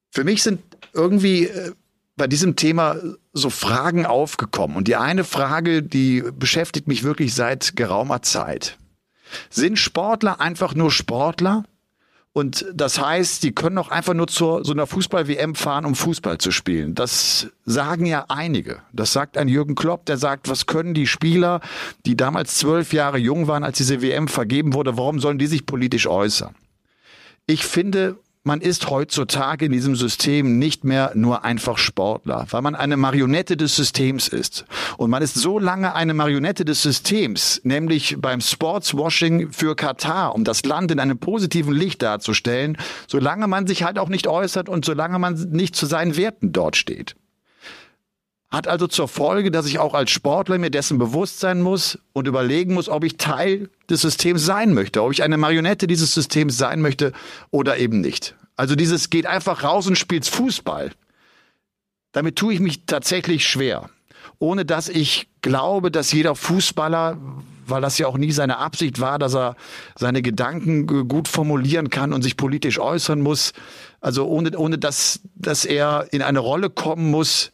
[0.10, 0.60] Für mich sind
[0.92, 1.74] irgendwie äh,
[2.18, 2.98] bei diesem Thema
[3.34, 4.78] so Fragen aufgekommen.
[4.78, 8.78] Und die eine Frage, die beschäftigt mich wirklich seit geraumer Zeit.
[9.50, 11.64] Sind Sportler einfach nur Sportler?
[12.34, 16.38] Und das heißt, die können auch einfach nur zu so einer Fußball-WM fahren, um Fußball
[16.38, 16.96] zu spielen.
[16.96, 18.82] Das sagen ja einige.
[18.94, 21.60] Das sagt ein Jürgen Klopp, der sagt, was können die Spieler,
[22.06, 25.66] die damals zwölf Jahre jung waren, als diese WM vergeben wurde, warum sollen die sich
[25.66, 26.56] politisch äußern?
[27.48, 32.76] Ich finde, man ist heutzutage in diesem System nicht mehr nur einfach Sportler, weil man
[32.76, 34.66] eine Marionette des Systems ist.
[34.98, 40.44] Und man ist so lange eine Marionette des Systems, nämlich beim Sportswashing für Katar, um
[40.44, 42.78] das Land in einem positiven Licht darzustellen,
[43.08, 46.76] solange man sich halt auch nicht äußert und solange man nicht zu seinen Werten dort
[46.76, 47.16] steht.
[48.52, 52.28] Hat also zur Folge, dass ich auch als Sportler mir dessen bewusst sein muss und
[52.28, 56.58] überlegen muss, ob ich Teil des Systems sein möchte, ob ich eine Marionette dieses Systems
[56.58, 57.14] sein möchte
[57.50, 58.36] oder eben nicht.
[58.58, 60.92] Also dieses geht einfach raus und spielt Fußball.
[62.12, 63.90] Damit tue ich mich tatsächlich schwer.
[64.38, 67.18] Ohne dass ich glaube, dass jeder Fußballer,
[67.68, 69.56] weil das ja auch nie seine Absicht war, dass er
[69.98, 73.54] seine Gedanken gut formulieren kann und sich politisch äußern muss.
[74.02, 77.52] Also ohne, ohne dass, dass er in eine Rolle kommen muss,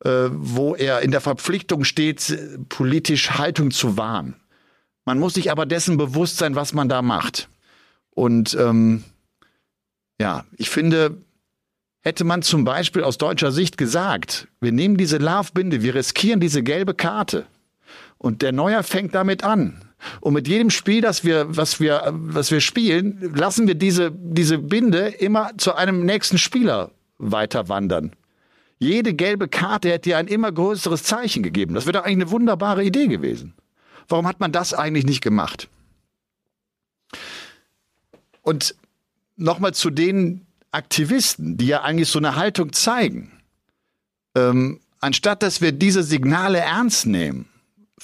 [0.00, 4.36] wo er in der Verpflichtung steht, politisch Haltung zu wahren.
[5.04, 7.48] Man muss sich aber dessen bewusst sein, was man da macht.
[8.10, 9.04] Und ähm,
[10.20, 11.18] ja, ich finde,
[12.00, 16.62] hätte man zum Beispiel aus deutscher Sicht gesagt, wir nehmen diese Love-Binde, wir riskieren diese
[16.62, 17.46] gelbe Karte
[18.18, 19.82] und der Neuer fängt damit an.
[20.20, 24.58] Und mit jedem Spiel, das wir, was wir, was wir spielen, lassen wir diese, diese
[24.58, 28.12] Binde immer zu einem nächsten Spieler weiter wandern.
[28.78, 31.74] Jede gelbe Karte hätte ja ein immer größeres Zeichen gegeben.
[31.74, 33.54] Das wäre doch eigentlich eine wunderbare Idee gewesen.
[34.08, 35.68] Warum hat man das eigentlich nicht gemacht?
[38.42, 38.74] Und
[39.36, 43.32] nochmal zu den Aktivisten, die ja eigentlich so eine Haltung zeigen.
[44.34, 47.48] Ähm, anstatt dass wir diese Signale ernst nehmen,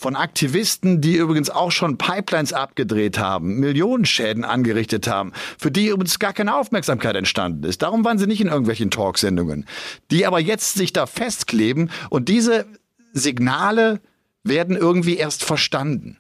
[0.03, 6.19] von Aktivisten, die übrigens auch schon Pipelines abgedreht haben, Millionenschäden angerichtet haben, für die übrigens
[6.19, 7.83] gar keine Aufmerksamkeit entstanden ist.
[7.83, 9.67] Darum waren sie nicht in irgendwelchen Talksendungen.
[10.11, 12.67] Die aber jetzt sich da festkleben und diese
[13.13, 14.01] Signale
[14.45, 16.19] werden irgendwie erst verstanden.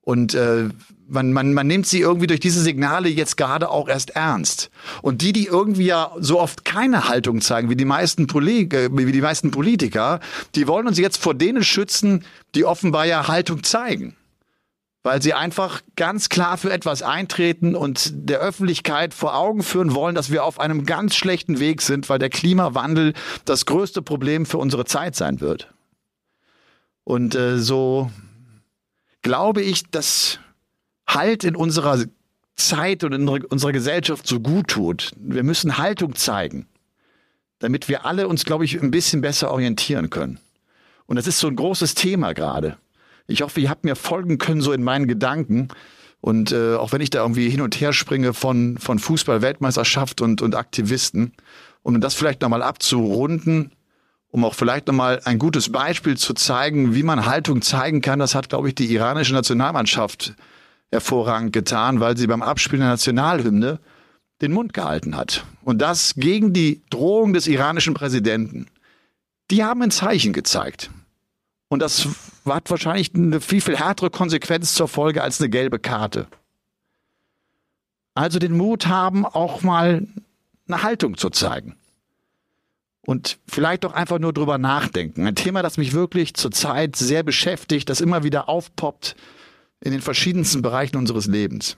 [0.00, 0.70] Und äh,
[1.10, 4.70] man, man, man nimmt sie irgendwie durch diese Signale jetzt gerade auch erst ernst.
[5.02, 8.88] Und die, die irgendwie ja so oft keine Haltung zeigen, wie die meisten, Poli äh,
[8.92, 10.20] wie die meisten Politiker,
[10.54, 14.16] die wollen uns jetzt vor denen schützen, die offenbar ja Haltung zeigen.
[15.02, 20.14] Weil sie einfach ganz klar für etwas eintreten und der Öffentlichkeit vor Augen führen wollen,
[20.14, 24.58] dass wir auf einem ganz schlechten Weg sind, weil der Klimawandel das größte Problem für
[24.58, 25.72] unsere Zeit sein wird.
[27.04, 28.10] Und äh, so
[29.22, 30.38] glaube ich, dass
[31.14, 32.04] Halt in unserer
[32.56, 35.12] Zeit und in unserer Gesellschaft so gut tut.
[35.16, 36.66] Wir müssen Haltung zeigen,
[37.58, 40.38] damit wir alle uns, glaube ich, ein bisschen besser orientieren können.
[41.06, 42.76] Und das ist so ein großes Thema gerade.
[43.26, 45.68] Ich hoffe, ihr habt mir folgen können so in meinen Gedanken.
[46.20, 50.42] Und äh, auch wenn ich da irgendwie hin und her springe von, von Fußball-Weltmeisterschaft und,
[50.42, 51.32] und Aktivisten,
[51.82, 53.72] um das vielleicht nochmal abzurunden,
[54.30, 58.34] um auch vielleicht nochmal ein gutes Beispiel zu zeigen, wie man Haltung zeigen kann, das
[58.34, 60.34] hat, glaube ich, die iranische Nationalmannschaft
[60.92, 63.78] hervorragend getan, weil sie beim Abspielen der Nationalhymne
[64.40, 65.44] den Mund gehalten hat.
[65.62, 68.66] Und das gegen die Drohung des iranischen Präsidenten.
[69.50, 70.90] Die haben ein Zeichen gezeigt.
[71.68, 72.08] Und das
[72.44, 76.26] hat wahrscheinlich eine viel, viel härtere Konsequenz zur Folge als eine gelbe Karte.
[78.14, 80.06] Also den Mut haben, auch mal
[80.66, 81.76] eine Haltung zu zeigen.
[83.02, 85.26] Und vielleicht doch einfach nur drüber nachdenken.
[85.26, 89.16] Ein Thema, das mich wirklich zurzeit sehr beschäftigt, das immer wieder aufpoppt,
[89.82, 91.76] in den verschiedensten Bereichen unseres Lebens.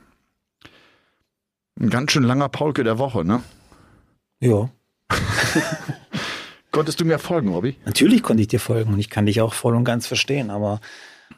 [1.81, 3.43] Ein ganz schön langer Paulke der Woche, ne?
[4.41, 4.71] Ja.
[6.71, 7.77] Konntest du mir folgen, Robby?
[7.85, 10.81] Natürlich konnte ich dir folgen und ich kann dich auch voll und ganz verstehen, aber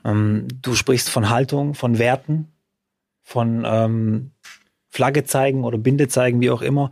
[0.05, 2.49] ähm, du sprichst von Haltung, von Werten,
[3.23, 4.31] von ähm,
[4.91, 6.91] Flagge zeigen oder Binde zeigen, wie auch immer.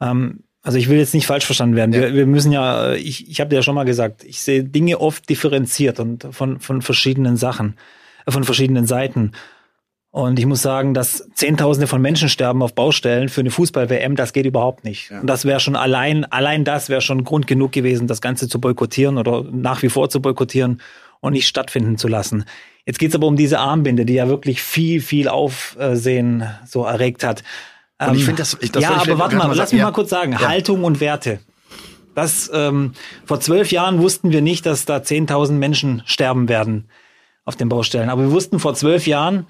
[0.00, 1.94] Ähm, also ich will jetzt nicht falsch verstanden werden.
[1.94, 2.00] Ja.
[2.02, 5.00] Wir, wir müssen ja, ich, ich habe dir ja schon mal gesagt, ich sehe Dinge
[5.00, 7.76] oft differenziert und von, von verschiedenen Sachen
[8.30, 9.32] von verschiedenen Seiten.
[10.10, 14.32] Und ich muss sagen, dass Zehntausende von Menschen sterben auf Baustellen für eine Fußball-WM, das
[14.32, 15.10] geht überhaupt nicht.
[15.10, 15.20] Ja.
[15.20, 18.60] Und das wäre schon allein, allein das wäre schon Grund genug gewesen, das Ganze zu
[18.60, 20.80] boykottieren oder nach wie vor zu boykottieren
[21.20, 22.44] und nicht stattfinden zu lassen.
[22.86, 27.44] Jetzt geht's aber um diese Armbinde, die ja wirklich viel, viel Aufsehen so erregt hat.
[27.98, 29.86] Und ich ähm, finde das, ich, das ja, aber warte mal, lass mich ja.
[29.86, 30.32] mal kurz sagen.
[30.32, 30.48] Ja.
[30.48, 31.40] Haltung und Werte.
[32.14, 32.94] Das, ähm,
[33.26, 36.88] vor zwölf Jahren wussten wir nicht, dass da 10.000 Menschen sterben werden
[37.48, 38.10] auf den Baustellen.
[38.10, 39.46] Aber wir wussten vor zwölf Jahren,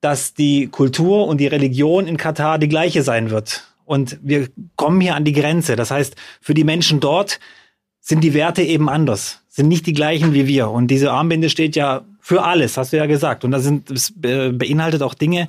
[0.00, 3.62] dass die Kultur und die Religion in Katar die gleiche sein wird.
[3.84, 5.76] Und wir kommen hier an die Grenze.
[5.76, 7.38] Das heißt, für die Menschen dort
[8.00, 10.70] sind die Werte eben anders, sind nicht die gleichen wie wir.
[10.70, 13.44] Und diese Armbinde steht ja für alles, hast du ja gesagt.
[13.44, 15.48] Und das, sind, das beinhaltet auch Dinge,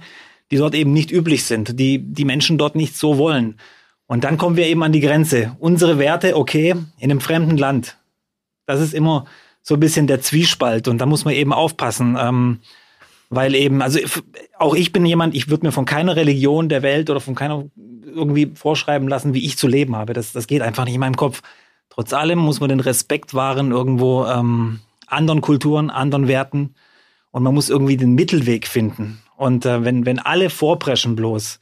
[0.51, 3.59] die dort eben nicht üblich sind, die die Menschen dort nicht so wollen.
[4.05, 5.57] Und dann kommen wir eben an die Grenze.
[5.59, 7.97] Unsere Werte, okay, in einem fremden Land.
[8.67, 9.25] Das ist immer
[9.67, 12.17] so ein bisschen der Zwiespalt und da muss man eben aufpassen.
[12.17, 12.59] Ähm,
[13.29, 13.99] weil eben, also
[14.57, 17.65] auch ich bin jemand, ich würde mir von keiner Religion der Welt oder von keiner
[18.05, 20.13] irgendwie vorschreiben lassen, wie ich zu leben habe.
[20.13, 21.41] Das, das geht einfach nicht in meinem Kopf.
[21.89, 26.75] Trotz allem muss man den Respekt wahren irgendwo ähm, anderen Kulturen, anderen Werten
[27.31, 29.21] und man muss irgendwie den Mittelweg finden.
[29.35, 31.59] Und äh, wenn, wenn alle vorpreschen bloß,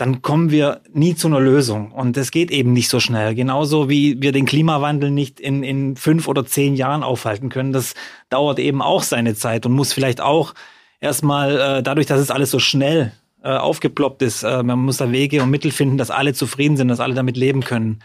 [0.00, 1.92] dann kommen wir nie zu einer Lösung.
[1.92, 3.34] Und das geht eben nicht so schnell.
[3.34, 7.74] Genauso wie wir den Klimawandel nicht in, in fünf oder zehn Jahren aufhalten können.
[7.74, 7.92] Das
[8.30, 10.54] dauert eben auch seine Zeit und muss vielleicht auch
[11.00, 15.12] erstmal, äh, dadurch, dass es alles so schnell äh, aufgeploppt ist, äh, man muss da
[15.12, 17.98] Wege und Mittel finden, dass alle zufrieden sind, dass alle damit leben können.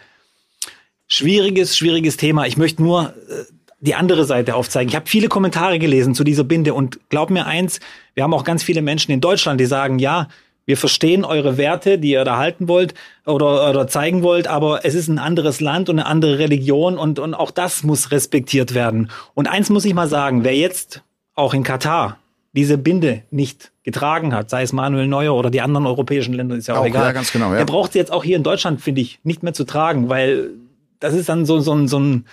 [1.08, 2.46] Schwieriges, schwieriges Thema.
[2.46, 3.46] Ich möchte nur äh,
[3.80, 4.90] die andere Seite aufzeigen.
[4.90, 7.80] Ich habe viele Kommentare gelesen zu dieser Binde und glaub mir eins,
[8.16, 10.28] wir haben auch ganz viele Menschen in Deutschland, die sagen, ja,
[10.66, 12.94] wir verstehen eure Werte, die ihr da halten wollt
[13.26, 17.20] oder, oder zeigen wollt, aber es ist ein anderes Land und eine andere Religion und,
[17.20, 19.12] und auch das muss respektiert werden.
[19.34, 21.04] Und eins muss ich mal sagen, wer jetzt
[21.36, 22.18] auch in Katar
[22.54, 26.68] diese Binde nicht getragen hat, sei es Manuel Neuer oder die anderen europäischen Länder, ist
[26.68, 27.06] ja auch, auch egal.
[27.06, 27.58] Ja, ganz genau, ja.
[27.58, 30.52] Der braucht sie jetzt auch hier in Deutschland, finde ich, nicht mehr zu tragen, weil
[31.00, 32.26] das ist dann so, so, so ein,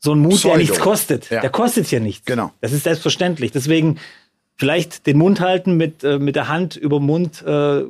[0.00, 0.54] so ein Mut, Pseudo.
[0.54, 1.30] der nichts kostet.
[1.30, 1.40] Ja.
[1.40, 2.26] Der kostet hier nichts.
[2.26, 2.52] Genau.
[2.60, 3.52] Das ist selbstverständlich.
[3.52, 3.98] Deswegen
[4.58, 7.84] vielleicht den Mund halten, mit, äh, mit der Hand über Mund äh,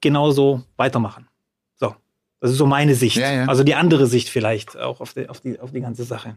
[0.00, 1.28] genauso weitermachen.
[1.76, 1.94] So,
[2.40, 3.16] das ist so meine Sicht.
[3.16, 3.44] Ja, ja.
[3.46, 6.36] Also die andere Sicht vielleicht auch auf die, auf, die, auf die ganze Sache.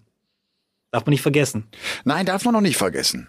[0.91, 1.67] Darf man nicht vergessen.
[2.05, 3.27] Nein, darf man noch nicht vergessen.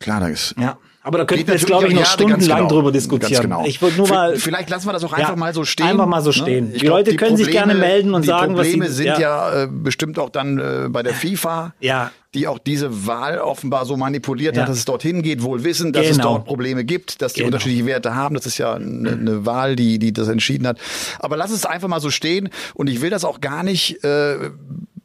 [0.00, 0.54] Klar, das ist.
[0.58, 0.78] Ja.
[1.04, 3.42] Aber da könnten wir jetzt, glaube ich, noch stundenlang genau, drüber diskutieren.
[3.42, 3.64] Genau.
[3.66, 4.36] Ich würde nur mal.
[4.36, 5.86] Vielleicht lassen wir das auch einfach ja, mal so stehen.
[5.86, 6.34] Einfach mal so ne?
[6.34, 6.66] stehen.
[6.66, 6.74] Ne?
[6.74, 8.74] Die glaub, Leute die können Probleme, sich gerne melden und sagen, was sie.
[8.74, 11.74] Die Probleme sind ja, ja äh, bestimmt auch dann äh, bei der FIFA.
[11.80, 12.12] Ja.
[12.34, 14.62] Die auch diese Wahl offenbar so manipuliert ja.
[14.62, 16.14] hat, dass es dorthin geht, wohl wissen, dass genau.
[16.14, 17.48] es dort Probleme gibt, dass die genau.
[17.48, 18.36] unterschiedliche Werte haben.
[18.36, 20.78] Das ist ja eine, eine Wahl, die, die das entschieden hat.
[21.18, 22.48] Aber lass es einfach mal so stehen.
[22.74, 24.50] Und ich will das auch gar nicht äh,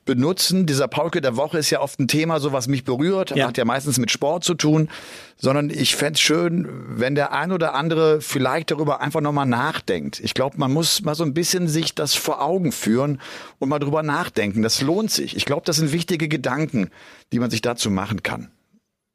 [0.08, 0.66] benutzen.
[0.66, 3.48] Dieser Paulke der Woche ist ja oft ein Thema, so was mich berührt, ja.
[3.48, 4.90] hat ja meistens mit Sport zu tun,
[5.36, 10.20] sondern ich fände schön, wenn der ein oder andere vielleicht darüber einfach nochmal nachdenkt.
[10.20, 13.22] Ich glaube, man muss mal so ein bisschen sich das vor Augen führen
[13.60, 14.64] und mal drüber nachdenken.
[14.64, 15.36] Das lohnt sich.
[15.38, 16.90] Ich glaube, das sind wichtige Gedanken,
[17.32, 18.50] die man sich dazu machen kann.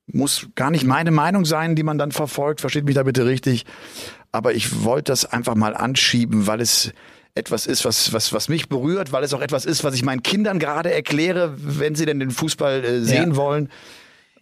[0.07, 3.65] Muss gar nicht meine Meinung sein, die man dann verfolgt, versteht mich da bitte richtig.
[4.31, 6.93] Aber ich wollte das einfach mal anschieben, weil es
[7.35, 10.23] etwas ist, was, was, was mich berührt, weil es auch etwas ist, was ich meinen
[10.23, 13.37] Kindern gerade erkläre, wenn sie denn den Fußball äh, sehen ja.
[13.37, 13.71] wollen.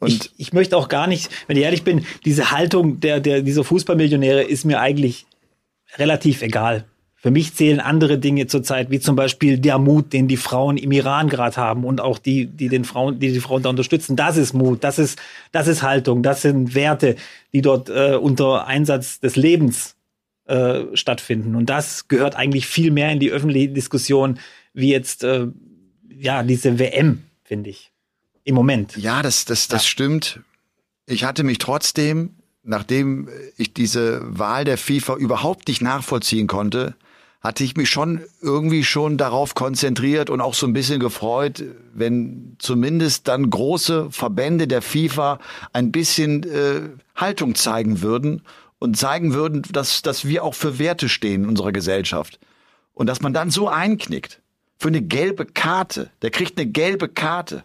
[0.01, 3.43] Und ich, ich möchte auch gar nicht, wenn ich ehrlich bin, diese Haltung der, der,
[3.43, 5.27] dieser Fußballmillionäre ist mir eigentlich
[5.99, 6.85] relativ egal.
[7.17, 10.91] Für mich zählen andere Dinge zurzeit, wie zum Beispiel der Mut, den die Frauen im
[10.91, 14.17] Iran gerade haben und auch die, die den Frauen, die die Frauen da unterstützen.
[14.17, 15.19] Das ist Mut, das ist,
[15.53, 17.17] das ist Haltung, das sind Werte,
[17.53, 19.97] die dort äh, unter Einsatz des Lebens
[20.51, 21.55] äh, stattfinden.
[21.55, 24.41] Und das gehört eigentlich viel mehr in die öffentliche Diskussion,
[24.75, 25.47] wie jetzt äh,
[26.13, 27.93] ja diese WM, finde ich.
[28.43, 28.97] Im Moment.
[28.97, 29.89] Ja, das, das, das ja.
[29.89, 30.41] stimmt.
[31.07, 32.31] Ich hatte mich trotzdem,
[32.65, 36.97] nachdem ich diese Wahl der FIFA überhaupt nicht nachvollziehen konnte,
[37.41, 41.63] hatte ich mich schon irgendwie schon darauf konzentriert und auch so ein bisschen gefreut,
[41.95, 45.39] wenn zumindest dann große Verbände der FIFA
[45.73, 48.43] ein bisschen äh, Haltung zeigen würden
[48.81, 52.41] und zeigen würden, dass, dass wir auch für Werte stehen in unserer Gesellschaft.
[52.95, 54.41] Und dass man dann so einknickt.
[54.79, 56.11] Für eine gelbe Karte.
[56.23, 57.63] Der kriegt eine gelbe Karte.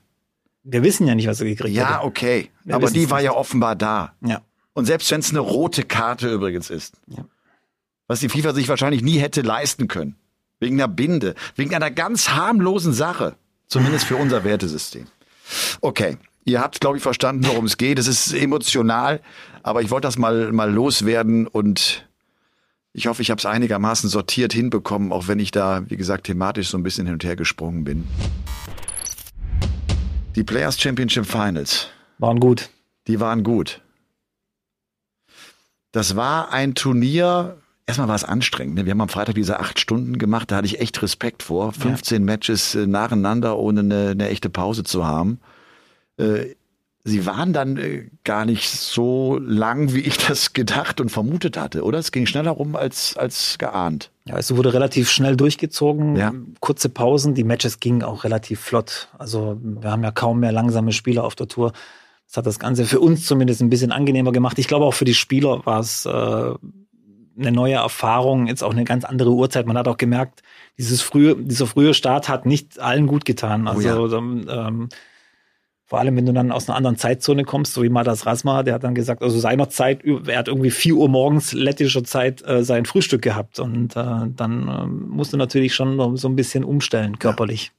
[0.63, 1.89] Wir wissen ja nicht, was er gekriegt hat.
[1.89, 2.51] Ja, okay.
[2.65, 4.13] Wir Aber die war ja offenbar da.
[4.21, 4.41] Ja.
[4.73, 6.95] Und selbst wenn es eine rote Karte übrigens ist.
[7.07, 7.25] Ja.
[8.07, 10.15] Was die FIFA sich wahrscheinlich nie hätte leisten können.
[10.59, 11.35] Wegen einer Binde.
[11.55, 13.35] Wegen einer ganz harmlosen Sache.
[13.67, 15.07] Zumindest für unser Wertesystem.
[15.79, 16.17] Okay.
[16.45, 17.97] Ihr habt, glaube ich, verstanden, worum es geht.
[17.97, 19.19] Es ist emotional,
[19.63, 22.07] aber ich wollte das mal, mal loswerden und
[22.93, 26.69] ich hoffe, ich habe es einigermaßen sortiert hinbekommen, auch wenn ich da, wie gesagt, thematisch
[26.69, 28.07] so ein bisschen hin und her gesprungen bin.
[30.35, 31.89] Die Players Championship Finals.
[32.19, 32.69] Waren gut.
[33.07, 33.81] Die waren gut.
[35.91, 38.75] Das war ein Turnier, erstmal war es anstrengend.
[38.75, 38.85] Ne?
[38.85, 41.71] Wir haben am Freitag diese acht Stunden gemacht, da hatte ich echt Respekt vor.
[41.71, 42.25] 15 ja.
[42.25, 45.39] Matches äh, nacheinander, ohne eine, eine, echte Pause zu haben.
[46.17, 46.55] Äh,
[47.03, 51.83] sie waren dann äh, gar nicht so lang, wie ich das gedacht und vermutet hatte,
[51.83, 51.99] oder?
[51.99, 54.11] Es ging schneller rum als, als geahnt.
[54.27, 56.33] Ja, es wurde relativ schnell durchgezogen, ja.
[56.59, 59.09] kurze Pausen, die Matches gingen auch relativ flott.
[59.17, 61.73] Also wir haben ja kaum mehr langsame Spieler auf der Tour.
[62.27, 64.57] Das hat das Ganze für uns zumindest ein bisschen angenehmer gemacht.
[64.57, 68.83] Ich glaube auch für die Spieler war es äh, eine neue Erfahrung, jetzt auch eine
[68.83, 69.67] ganz andere Uhrzeit.
[69.67, 70.41] Man hat auch gemerkt,
[70.77, 73.67] dieses frühe, dieser frühe Start hat nicht allen gut getan.
[73.67, 74.67] Also oh ja.
[74.67, 74.89] ähm,
[75.87, 78.73] vor allem, wenn du dann aus einer anderen Zeitzone kommst, so wie Madas Rasma, der
[78.73, 82.63] hat dann gesagt, also seiner Zeit, er hat irgendwie vier Uhr morgens lettischer Zeit äh,
[82.63, 83.59] sein Frühstück gehabt.
[83.59, 87.65] Und äh, dann äh, musst du natürlich schon so ein bisschen umstellen, körperlich.
[87.65, 87.71] Ja.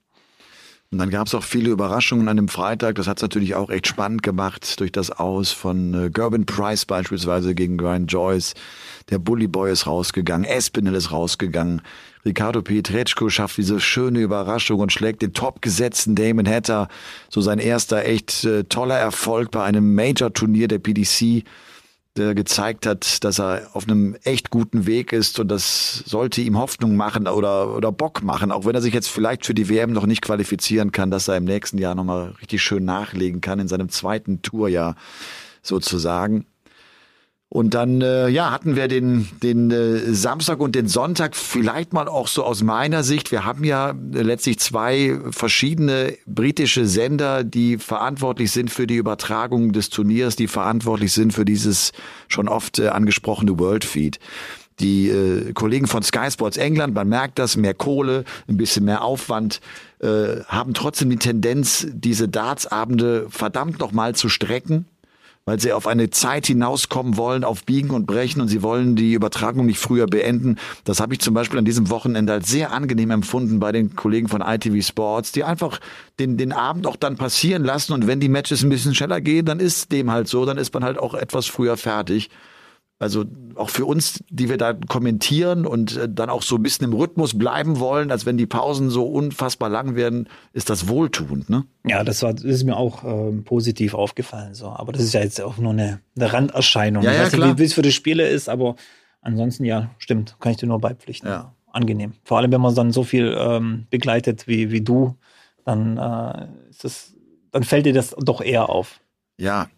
[0.93, 2.95] Und dann gab es auch viele Überraschungen an dem Freitag.
[2.95, 6.85] Das hat es natürlich auch echt spannend gemacht durch das Aus von äh, Gerben Price
[6.85, 8.55] beispielsweise gegen Brian Joyce.
[9.11, 11.83] Der Bully Boy ist rausgegangen, Espinel ist rausgegangen.
[12.27, 16.89] Ricardo Pietreczko schafft diese schöne Überraschung und schlägt den topgesetzten Damon Hatter.
[17.31, 21.45] So sein erster echt äh, toller Erfolg bei einem Major-Turnier der PDC
[22.17, 26.59] der gezeigt hat, dass er auf einem echt guten Weg ist und das sollte ihm
[26.59, 29.93] Hoffnung machen oder, oder Bock machen, auch wenn er sich jetzt vielleicht für die WM
[29.93, 33.69] noch nicht qualifizieren kann, dass er im nächsten Jahr nochmal richtig schön nachlegen kann in
[33.69, 34.97] seinem zweiten Tourjahr
[35.63, 36.47] sozusagen.
[37.49, 42.09] Und dann äh, ja hatten wir den den äh, Samstag und den Sonntag vielleicht mal
[42.09, 43.31] auch so aus meiner Sicht.
[43.31, 49.91] Wir haben ja letztlich zwei verschiedene britische Sender, die verantwortlich sind für die Übertragung des
[49.91, 51.93] Turniers, die verantwortlich sind für dieses
[52.27, 54.19] schon oft äh, angesprochene World Feed.
[54.81, 59.03] Die äh, Kollegen von Sky Sports England, man merkt das, mehr Kohle, ein bisschen mehr
[59.03, 59.61] Aufwand,
[60.01, 64.85] äh, haben trotzdem die Tendenz, diese Dartsabende verdammt nochmal zu strecken
[65.47, 69.13] weil sie auf eine Zeit hinauskommen wollen, auf Biegen und Brechen und sie wollen die
[69.13, 70.57] Übertragung nicht früher beenden.
[70.85, 74.29] Das habe ich zum Beispiel an diesem Wochenende als sehr angenehm empfunden bei den Kollegen
[74.29, 75.81] von ITV Sports, die einfach
[76.19, 79.47] den, den Abend auch dann passieren lassen und wenn die Matches ein bisschen schneller gehen,
[79.47, 82.29] dann ist dem halt so, dann ist man halt auch etwas früher fertig.
[82.99, 83.25] Also
[83.57, 86.95] auch für uns, die wir da kommentieren und äh, dann auch so ein bisschen im
[86.95, 91.65] Rhythmus bleiben wollen, als wenn die Pausen so unfassbar lang werden, ist das wohltuend, ne?
[91.85, 94.55] Ja, das war, das ist mir auch ähm, positiv aufgefallen.
[94.55, 97.03] So, aber das ist ja jetzt auch nur eine, eine Randerscheinung.
[97.03, 98.77] Ja, ja, ich weiß nicht, wie es für die Spiele ist, aber
[99.21, 101.29] ansonsten ja, stimmt, kann ich dir nur beipflichten.
[101.29, 101.53] Ja.
[101.71, 102.15] Angenehm.
[102.25, 105.17] Vor allem, wenn man dann so viel ähm, begleitet wie, wie du,
[105.67, 107.13] dann äh, ist das,
[107.53, 109.01] dann fällt dir das doch eher auf.
[109.37, 109.69] Ja,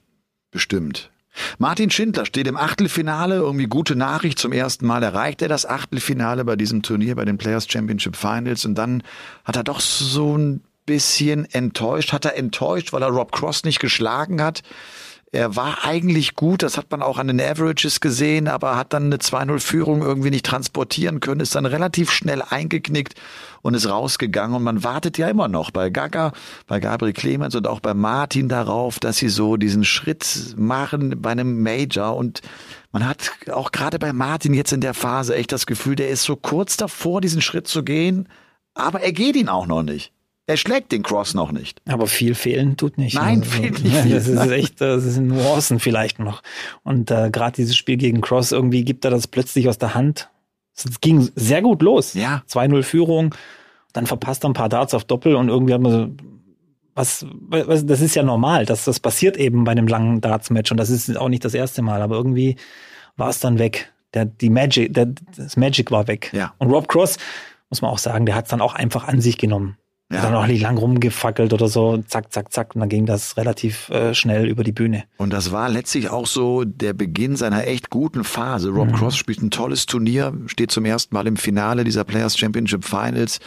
[0.53, 1.11] bestimmt.
[1.59, 3.37] Martin Schindler steht im Achtelfinale.
[3.37, 4.39] Irgendwie gute Nachricht.
[4.39, 8.65] Zum ersten Mal erreicht er das Achtelfinale bei diesem Turnier, bei den Players Championship Finals.
[8.65, 9.03] Und dann
[9.45, 12.13] hat er doch so ein bisschen enttäuscht.
[12.13, 14.63] Hat er enttäuscht, weil er Rob Cross nicht geschlagen hat.
[15.31, 19.07] Er war eigentlich gut, das hat man auch an den Averages gesehen, aber hat dann
[19.07, 23.15] eine 2-0-Führung irgendwie nicht transportieren können, ist dann relativ schnell eingeknickt
[23.61, 24.57] und ist rausgegangen.
[24.57, 26.33] Und man wartet ja immer noch bei Gaga,
[26.67, 31.33] bei Gabriel Clemens und auch bei Martin darauf, dass sie so diesen Schritt machen bei
[31.33, 32.17] einem Major.
[32.17, 32.41] Und
[32.91, 36.23] man hat auch gerade bei Martin jetzt in der Phase echt das Gefühl, der ist
[36.23, 38.31] so kurz davor, diesen Schritt zu gehen,
[38.73, 40.11] aber er geht ihn auch noch nicht.
[40.49, 41.83] Er schlägt den Cross noch nicht.
[41.87, 43.15] Aber viel fehlen tut nicht.
[43.15, 43.95] Nein, also, fehlt nicht.
[43.95, 46.43] Ja, das ist echt, das sind Nuancen vielleicht noch.
[46.83, 50.31] Und äh, gerade dieses Spiel gegen Cross, irgendwie gibt er das plötzlich aus der Hand.
[50.75, 52.15] Es ging sehr gut los.
[52.15, 52.43] Ja.
[52.49, 53.35] 2-0 Führung,
[53.93, 56.09] dann verpasst er ein paar Darts auf Doppel und irgendwie hat man so,
[56.95, 60.79] was, was, das ist ja normal, dass das passiert eben bei einem langen Darts-Match und
[60.79, 62.57] das ist auch nicht das erste Mal, aber irgendwie
[63.19, 63.93] war es dann weg.
[64.15, 66.31] Der, die Magic, der, das Magic war weg.
[66.33, 66.55] Ja.
[66.57, 67.19] Und Rob Cross,
[67.69, 69.77] muss man auch sagen, der hat es dann auch einfach an sich genommen.
[70.11, 70.23] Ja.
[70.23, 72.75] Dann auch nicht lang rumgefackelt oder so, zack, zack, zack.
[72.75, 75.05] Und dann ging das relativ äh, schnell über die Bühne.
[75.19, 78.71] Und das war letztlich auch so der Beginn seiner echt guten Phase.
[78.71, 78.95] Rob mhm.
[78.95, 83.41] Cross spielt ein tolles Turnier, steht zum ersten Mal im Finale dieser Players Championship Finals,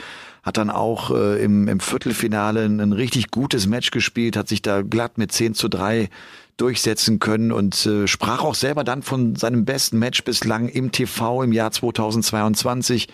[0.44, 4.62] hat dann auch äh, im, im Viertelfinale ein, ein richtig gutes Match gespielt, hat sich
[4.62, 6.10] da glatt mit 10 zu 3
[6.58, 11.42] durchsetzen können und äh, sprach auch selber dann von seinem besten Match bislang im TV
[11.42, 13.08] im Jahr 2022.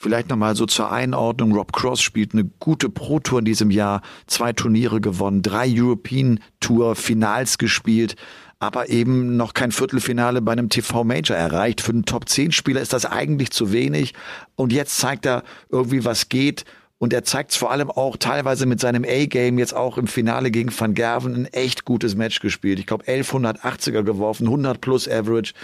[0.00, 1.52] Vielleicht nochmal so zur Einordnung.
[1.52, 6.94] Rob Cross spielt eine gute Pro-Tour in diesem Jahr, zwei Turniere gewonnen, drei European Tour
[6.94, 8.14] Finals gespielt,
[8.60, 11.80] aber eben noch kein Viertelfinale bei einem TV Major erreicht.
[11.80, 14.14] Für einen Top 10 Spieler ist das eigentlich zu wenig.
[14.54, 16.64] Und jetzt zeigt er irgendwie, was geht.
[16.98, 20.50] Und er zeigt es vor allem auch teilweise mit seinem A-Game jetzt auch im Finale
[20.50, 22.80] gegen Van Gerven ein echt gutes Match gespielt.
[22.80, 25.54] Ich glaube 1180er geworfen, 100 plus Average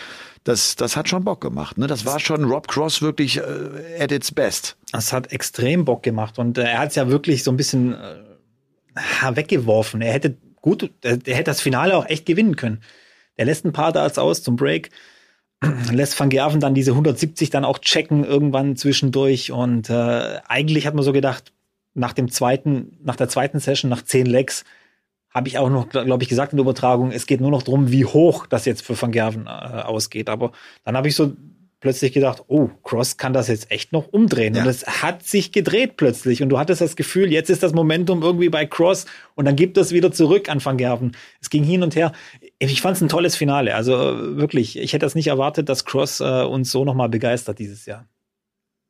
[0.45, 1.79] das, das hat schon Bock gemacht.
[1.79, 1.87] Ne?
[1.87, 4.77] Das war schon Rob Cross wirklich äh, at its best.
[4.93, 7.95] Das hat extrem Bock gemacht und äh, er hat es ja wirklich so ein bisschen
[7.95, 10.03] äh, weggeworfen.
[10.03, 12.83] Er hätte gut, er, er hätte das Finale auch echt gewinnen können.
[13.39, 14.91] Der lässt ein paar Darts aus zum Break,
[15.91, 20.95] lässt Van Gerven dann diese 170 dann auch checken irgendwann zwischendurch und äh, eigentlich hat
[20.95, 21.53] man so gedacht,
[21.95, 24.65] nach dem zweiten, nach der zweiten Session, nach zehn Legs,
[25.35, 27.91] habe ich auch noch, glaube ich, gesagt in der Übertragung, es geht nur noch darum,
[27.91, 30.29] wie hoch das jetzt für Van Gerven äh, ausgeht.
[30.29, 30.53] Aber
[30.85, 31.33] dann habe ich so
[31.81, 34.55] plötzlich gedacht, oh, Cross kann das jetzt echt noch umdrehen.
[34.55, 34.63] Ja.
[34.63, 36.43] Und es hat sich gedreht plötzlich.
[36.43, 39.05] Und du hattest das Gefühl, jetzt ist das Momentum irgendwie bei Cross
[39.35, 41.17] und dann gibt es wieder zurück an Van Gerven.
[41.43, 42.13] Es ging hin und her.
[42.59, 43.75] Ich fand es ein tolles Finale.
[43.75, 47.85] Also wirklich, ich hätte das nicht erwartet, dass Cross äh, uns so nochmal begeistert dieses
[47.85, 48.07] Jahr.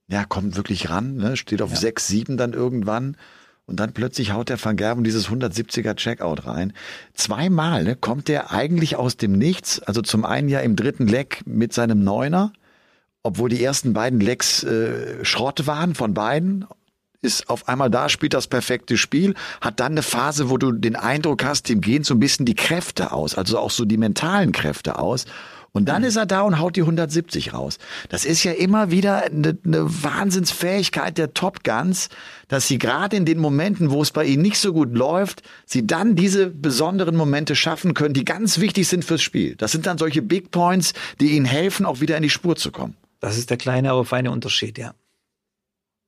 [0.09, 1.37] Ja, kommt wirklich ran, ne?
[1.37, 1.77] steht auf ja.
[1.77, 3.17] 6, 7 dann irgendwann.
[3.67, 6.75] Und dann plötzlich haut der Van Gerven dieses 170er Checkout rein.
[7.15, 9.81] Zweimal ne, kommt der eigentlich aus dem Nichts.
[9.81, 12.53] Also zum einen ja im dritten Leck mit seinem Neuner,
[13.23, 16.67] obwohl die ersten beiden Lecks äh, Schrott waren von beiden.
[17.23, 20.95] Ist auf einmal da, spielt das perfekte Spiel, hat dann eine Phase, wo du den
[20.95, 24.53] Eindruck hast, dem gehen so ein bisschen die Kräfte aus, also auch so die mentalen
[24.53, 25.25] Kräfte aus.
[25.75, 26.09] Und dann mhm.
[26.09, 27.79] ist er da und haut die 170 raus.
[28.09, 32.11] Das ist ja immer wieder eine, eine Wahnsinnsfähigkeit der Top Guns,
[32.47, 35.85] dass sie gerade in den Momenten, wo es bei ihnen nicht so gut läuft, sie
[35.85, 39.57] dann diese besonderen Momente schaffen können, die ganz wichtig sind fürs Spiel.
[39.57, 42.71] Das sind dann solche Big Points, die ihnen helfen, auch wieder in die Spur zu
[42.71, 42.97] kommen.
[43.19, 44.95] Das ist der kleine, aber feine Unterschied, ja.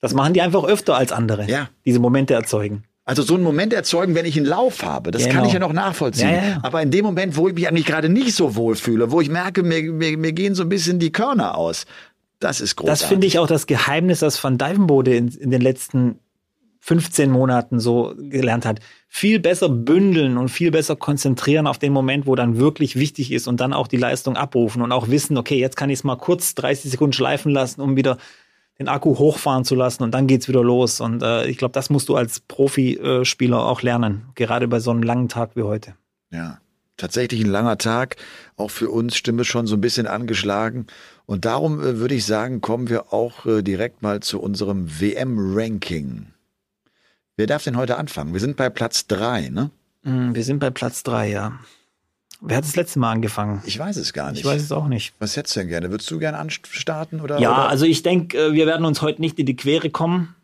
[0.01, 1.71] Das machen die einfach öfter als andere, ja.
[1.85, 2.85] diese Momente erzeugen.
[3.07, 5.37] Also so einen Moment erzeugen, wenn ich einen Lauf habe, das genau.
[5.37, 6.29] kann ich ja noch nachvollziehen.
[6.29, 6.59] Ja, ja.
[6.63, 9.31] Aber in dem Moment, wo ich mich eigentlich gerade nicht so wohl fühle, wo ich
[9.31, 11.87] merke, mir, mir, mir gehen so ein bisschen die Körner aus,
[12.41, 13.01] das ist großartig.
[13.01, 16.19] Das finde ich auch das Geheimnis, das Van Dijvenbode in, in den letzten
[16.81, 18.81] 15 Monaten so gelernt hat.
[19.09, 23.47] Viel besser bündeln und viel besser konzentrieren auf den Moment, wo dann wirklich wichtig ist
[23.47, 26.17] und dann auch die Leistung abrufen und auch wissen, okay, jetzt kann ich es mal
[26.17, 28.19] kurz 30 Sekunden schleifen lassen, um wieder
[28.79, 31.01] den Akku hochfahren zu lassen und dann geht's wieder los.
[31.01, 35.03] Und äh, ich glaube, das musst du als Profispieler auch lernen, gerade bei so einem
[35.03, 35.95] langen Tag wie heute.
[36.31, 36.59] Ja,
[36.97, 38.17] tatsächlich ein langer Tag.
[38.57, 40.87] Auch für uns Stimme schon so ein bisschen angeschlagen.
[41.25, 46.29] Und darum äh, würde ich sagen, kommen wir auch äh, direkt mal zu unserem WM-Ranking.
[47.37, 48.33] Wer darf denn heute anfangen?
[48.33, 49.71] Wir sind bei Platz drei, ne?
[50.03, 51.59] Mm, wir sind bei Platz drei, ja.
[52.41, 53.63] Wer hat das letzte Mal angefangen?
[53.65, 54.41] Ich weiß es gar nicht.
[54.41, 55.15] Ich weiß es auch nicht.
[55.19, 55.91] Was hättest du denn gerne?
[55.91, 57.21] Würdest du gerne anstarten?
[57.21, 57.69] Oder, ja, oder?
[57.69, 60.35] also ich denke, äh, wir werden uns heute nicht in die Quere kommen.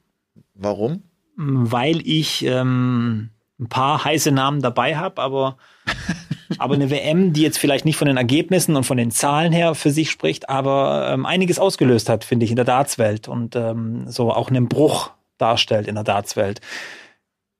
[0.54, 1.02] Warum?
[1.36, 5.56] Weil ich ähm, ein paar heiße Namen dabei habe, aber,
[6.58, 9.74] aber eine WM, die jetzt vielleicht nicht von den Ergebnissen und von den Zahlen her
[9.74, 14.04] für sich spricht, aber ähm, einiges ausgelöst hat, finde ich, in der Dartswelt und ähm,
[14.08, 16.60] so auch einen Bruch darstellt in der Dartswelt.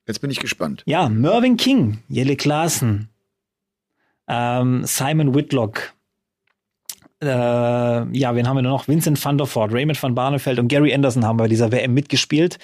[0.06, 0.82] Jetzt bin ich gespannt.
[0.86, 3.08] Ja, Mervyn King, Jelle Klaassen,
[4.32, 5.92] ähm, Simon Whitlock,
[7.22, 8.88] äh, ja, wen haben wir noch?
[8.88, 12.58] Vincent van der Voort, Raymond van Barneveld und Gary Anderson haben bei dieser WM mitgespielt.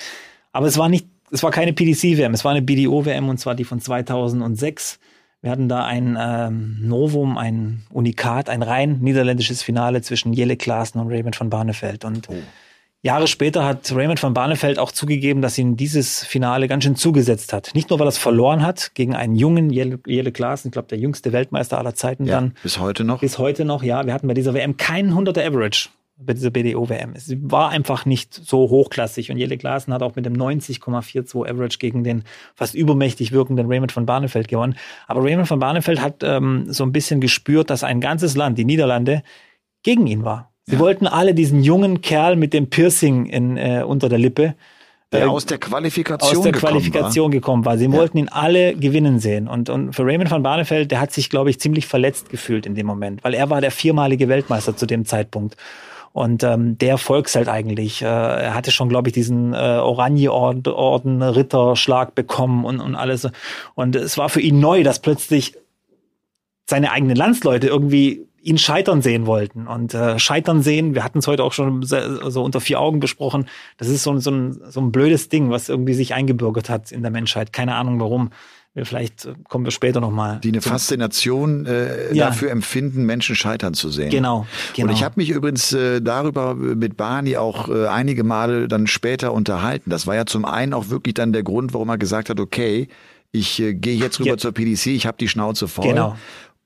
[0.53, 3.64] Aber es war nicht, es war keine PDC-WM, es war eine BDO-WM und zwar die
[3.64, 4.99] von 2006.
[5.43, 11.01] Wir hatten da ein ähm, Novum, ein Unikat, ein rein niederländisches Finale zwischen Jelle Klaassen
[11.01, 12.05] und Raymond van Barneveld.
[12.05, 12.35] Und oh.
[13.03, 17.53] Jahre später hat Raymond van Barneveld auch zugegeben, dass ihn dieses Finale ganz schön zugesetzt
[17.53, 17.70] hat.
[17.74, 20.88] Nicht nur, weil er es verloren hat gegen einen jungen Jelle, Jelle Klaassen, ich glaube,
[20.88, 22.55] der jüngste Weltmeister aller Zeiten ja, dann.
[22.62, 23.20] Bis heute noch?
[23.20, 24.05] Bis heute noch, ja.
[24.05, 25.90] Wir hatten bei dieser WM keinen 100er Average
[26.20, 27.12] bei dieser BDO-WM.
[27.14, 31.78] Es war einfach nicht so hochklassig und Jelle Klaassen hat auch mit dem 90,42 Average
[31.78, 32.24] gegen den
[32.57, 34.76] fast übermächtig wirkenden Raymond van Barneveld gewonnen.
[35.07, 38.64] Aber Raymond van Barneveld hat ähm, so ein bisschen gespürt, dass ein ganzes Land, die
[38.64, 39.22] Niederlande,
[39.84, 40.47] gegen ihn war.
[40.69, 40.81] Sie ja.
[40.81, 44.55] wollten alle diesen jungen Kerl mit dem Piercing in, äh, unter der Lippe.
[45.12, 47.31] Der äh, aus der Qualifikation, aus der gekommen Qualifikation war.
[47.31, 47.79] gekommen war.
[47.79, 47.93] Sie ja.
[47.93, 49.49] wollten ihn alle gewinnen sehen.
[49.49, 52.75] Und, und für Raymond van Barneveld, der hat sich, glaube ich, ziemlich verletzt gefühlt in
[52.75, 55.57] dem Moment, weil er war der viermalige Weltmeister zu dem Zeitpunkt.
[56.12, 58.03] Und ähm, der Volksheld eigentlich.
[58.03, 63.27] Äh, er hatte schon, glaube ich, diesen äh, Oranje-Orden, Ritterschlag bekommen und, und alles.
[63.75, 65.55] Und es war für ihn neu, dass plötzlich
[66.66, 69.66] seine eigenen Landsleute irgendwie ihn scheitern sehen wollten.
[69.66, 73.46] Und äh, scheitern sehen, wir hatten es heute auch schon so unter vier Augen besprochen,
[73.76, 77.03] das ist so, so, ein, so ein blödes Ding, was irgendwie sich eingebürgert hat in
[77.03, 77.53] der Menschheit.
[77.53, 78.30] Keine Ahnung warum.
[78.84, 80.40] Vielleicht äh, kommen wir später nochmal.
[80.42, 82.26] Die eine Faszination äh, ja.
[82.26, 84.11] dafür empfinden, Menschen scheitern zu sehen.
[84.11, 84.46] Genau.
[84.74, 84.88] genau.
[84.88, 89.32] Und ich habe mich übrigens äh, darüber mit Barney auch äh, einige Male dann später
[89.32, 89.90] unterhalten.
[89.90, 92.88] Das war ja zum einen auch wirklich dann der Grund, warum er gesagt hat, okay,
[93.32, 94.36] ich äh, gehe jetzt rüber ja.
[94.36, 95.88] zur PDC, ich habe die Schnauze voll.
[95.88, 96.16] Genau.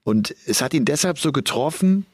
[0.04, 2.06] Und es hat ihn deshalb so getroffen,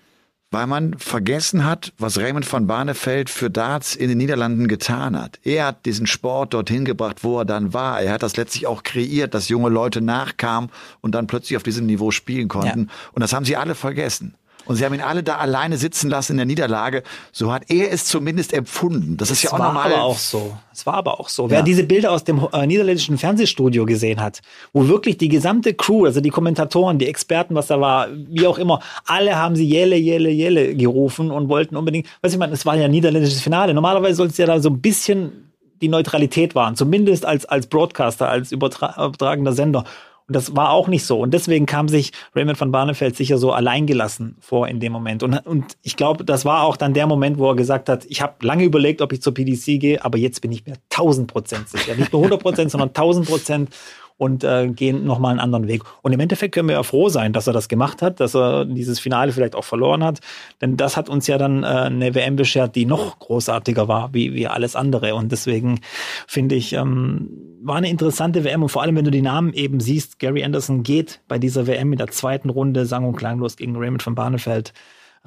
[0.51, 5.39] weil man vergessen hat, was Raymond van Barneveld für Darts in den Niederlanden getan hat.
[5.43, 8.01] Er hat diesen Sport dorthin gebracht, wo er dann war.
[8.01, 10.70] Er hat das letztlich auch kreiert, dass junge Leute nachkamen
[11.03, 12.86] und dann plötzlich auf diesem Niveau spielen konnten.
[12.86, 13.11] Ja.
[13.12, 14.34] Und das haben sie alle vergessen.
[14.68, 17.02] Und sie haben ihn alle da alleine sitzen lassen in der Niederlage.
[17.32, 19.16] So hat er es zumindest empfunden.
[19.16, 19.92] Das ist ja auch war normal.
[19.92, 20.56] aber auch so.
[20.72, 21.50] Es war aber auch so.
[21.50, 24.40] Wer diese Bilder aus dem äh, niederländischen Fernsehstudio gesehen hat,
[24.72, 28.58] wo wirklich die gesamte Crew, also die Kommentatoren, die Experten, was da war, wie auch
[28.58, 32.66] immer, alle haben sie Jelle, Jelle, Jelle gerufen und wollten unbedingt, was ich meine, es
[32.66, 33.74] war ja ein niederländisches Finale.
[33.74, 35.48] Normalerweise soll es ja da so ein bisschen
[35.80, 39.84] die Neutralität wahren, zumindest als, als Broadcaster, als übertra übertragender Sender.
[40.28, 41.20] Und das war auch nicht so.
[41.20, 45.22] Und deswegen kam sich Raymond van Barneveld sicher so alleingelassen vor in dem Moment.
[45.22, 48.20] Und, und ich glaube, das war auch dann der Moment, wo er gesagt hat, ich
[48.20, 51.68] habe lange überlegt, ob ich zur PDC gehe, aber jetzt bin ich mir 1000 Prozent
[51.70, 51.94] sicher.
[51.94, 53.70] Nicht nur 100 Prozent, sondern 1000 Prozent
[54.18, 55.82] und äh, gehen nochmal einen anderen Weg.
[56.02, 58.64] Und im Endeffekt können wir ja froh sein, dass er das gemacht hat, dass er
[58.64, 60.18] dieses Finale vielleicht auch verloren hat.
[60.60, 64.34] Denn das hat uns ja dann äh, eine WM beschert, die noch großartiger war, wie,
[64.34, 65.14] wie alles andere.
[65.14, 65.80] Und deswegen
[66.26, 67.30] finde ich, ähm,
[67.62, 68.64] war eine interessante WM.
[68.64, 71.92] Und vor allem, wenn du die Namen eben siehst, Gary Anderson geht bei dieser WM
[71.92, 74.72] in der zweiten Runde sang- und klanglos gegen Raymond von Barnefeld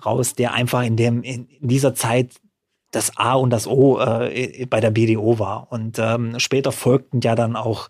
[0.06, 2.42] raus, der einfach in, dem, in dieser Zeit
[2.92, 5.72] das A und das O äh, bei der BDO war.
[5.72, 7.88] Und ähm, später folgten ja dann auch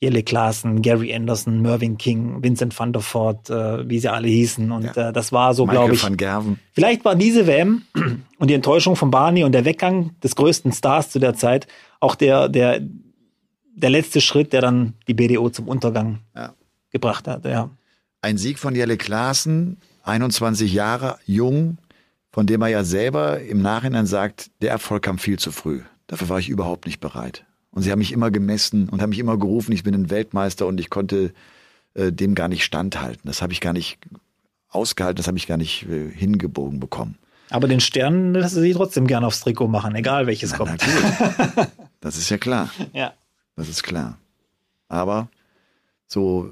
[0.00, 4.70] Jelle Klaassen, Gary Anderson, Mervyn King, Vincent van der Voort, äh, wie sie alle hießen.
[4.70, 5.08] Und ja.
[5.08, 6.02] äh, das war so, glaube ich.
[6.02, 6.60] Van Gerven.
[6.72, 7.82] Vielleicht war diese WM
[8.38, 11.66] und die Enttäuschung von Barney und der Weggang des größten Stars zu der Zeit
[11.98, 12.80] auch der, der,
[13.74, 16.54] der letzte Schritt, der dann die BDO zum Untergang ja.
[16.90, 17.44] gebracht hat.
[17.44, 17.70] Ja.
[18.22, 21.78] Ein Sieg von Jelle Klaassen, 21 Jahre jung,
[22.30, 25.80] von dem er ja selber im Nachhinein sagt, der Erfolg kam viel zu früh.
[26.06, 27.44] Dafür war ich überhaupt nicht bereit.
[27.70, 30.66] Und sie haben mich immer gemessen und haben mich immer gerufen, ich bin ein Weltmeister
[30.66, 31.32] und ich konnte
[31.94, 33.22] äh, dem gar nicht standhalten.
[33.24, 33.98] Das habe ich gar nicht
[34.68, 37.18] ausgehalten, das habe ich gar nicht äh, hingebogen bekommen.
[37.50, 40.84] Aber den Stern lassen sie trotzdem gerne aufs Trikot machen, egal welches na, kommt.
[41.56, 41.66] Na
[42.00, 42.70] das ist ja klar.
[42.92, 43.14] Ja.
[43.56, 44.18] Das ist klar.
[44.88, 45.28] Aber
[46.06, 46.50] so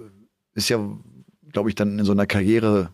[0.54, 0.78] ist ja,
[1.52, 2.90] glaube ich, dann in so einer Karriere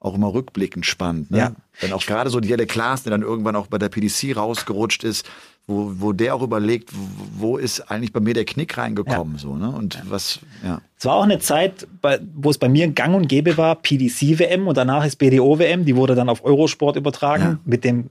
[0.00, 1.30] auch immer rückblickend spannend.
[1.30, 1.38] Ne?
[1.38, 1.52] Ja.
[1.80, 5.04] Wenn auch gerade so die Jelle Klaas, der dann irgendwann auch bei der PDC rausgerutscht
[5.04, 5.28] ist,
[5.66, 6.90] wo, wo der auch überlegt,
[7.36, 9.40] wo, ist eigentlich bei mir der Knick reingekommen, ja.
[9.40, 9.70] so, ne?
[9.70, 10.02] Und ja.
[10.08, 10.80] was, ja.
[10.98, 14.66] Es war auch eine Zeit, bei, wo es bei mir gang und gäbe war, PDC-WM
[14.66, 17.58] und danach ist BDO-WM, die wurde dann auf Eurosport übertragen ja.
[17.64, 18.10] mit dem,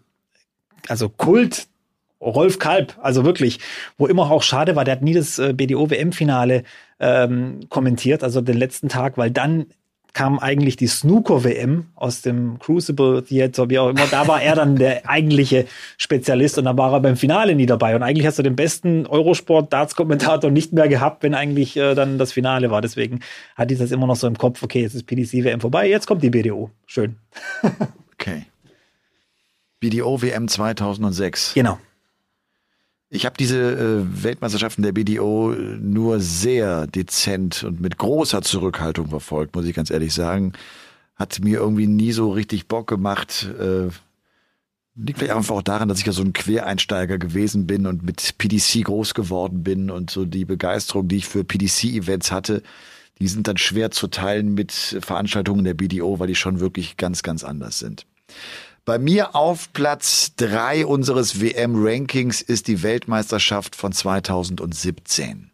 [0.87, 1.67] also Kult
[2.21, 3.59] Rolf Kalb, also wirklich,
[3.97, 6.63] wo immer auch schade war, der hat nie das äh, BDO-WM-Finale
[6.99, 9.65] ähm, kommentiert, also den letzten Tag, weil dann
[10.14, 14.05] kam eigentlich die Snooker-WM aus dem Crucible Theater, wie auch immer.
[14.07, 15.66] Da war er dann der eigentliche
[15.97, 17.95] Spezialist und da war er beim Finale nie dabei.
[17.95, 22.34] Und eigentlich hast du den besten Eurosport-Darts-Kommentator nicht mehr gehabt, wenn eigentlich äh, dann das
[22.34, 22.82] Finale war.
[22.82, 23.22] Deswegen
[23.55, 26.24] hatte ich das immer noch so im Kopf, okay, jetzt ist PDC-WM vorbei, jetzt kommt
[26.24, 26.72] die BDO.
[26.86, 27.16] Schön.
[28.14, 28.45] okay.
[29.80, 31.53] BDO-WM 2006.
[31.53, 31.80] Genau.
[33.14, 39.53] Ich habe diese äh, Weltmeisterschaften der BDO nur sehr dezent und mit großer Zurückhaltung verfolgt,
[39.53, 40.53] muss ich ganz ehrlich sagen.
[41.18, 43.49] Hat mir irgendwie nie so richtig Bock gemacht.
[43.59, 43.89] Äh,
[44.95, 48.38] liegt vielleicht einfach auch daran, dass ich ja so ein Quereinsteiger gewesen bin und mit
[48.38, 52.64] PDC groß geworden bin und so die Begeisterung, die ich für PDC-Events hatte,
[53.20, 57.24] die sind dann schwer zu teilen mit Veranstaltungen der BDO, weil die schon wirklich ganz,
[57.24, 58.05] ganz anders sind.
[58.84, 65.51] Bei mir auf Platz drei unseres WM-Rankings ist die Weltmeisterschaft von 2017.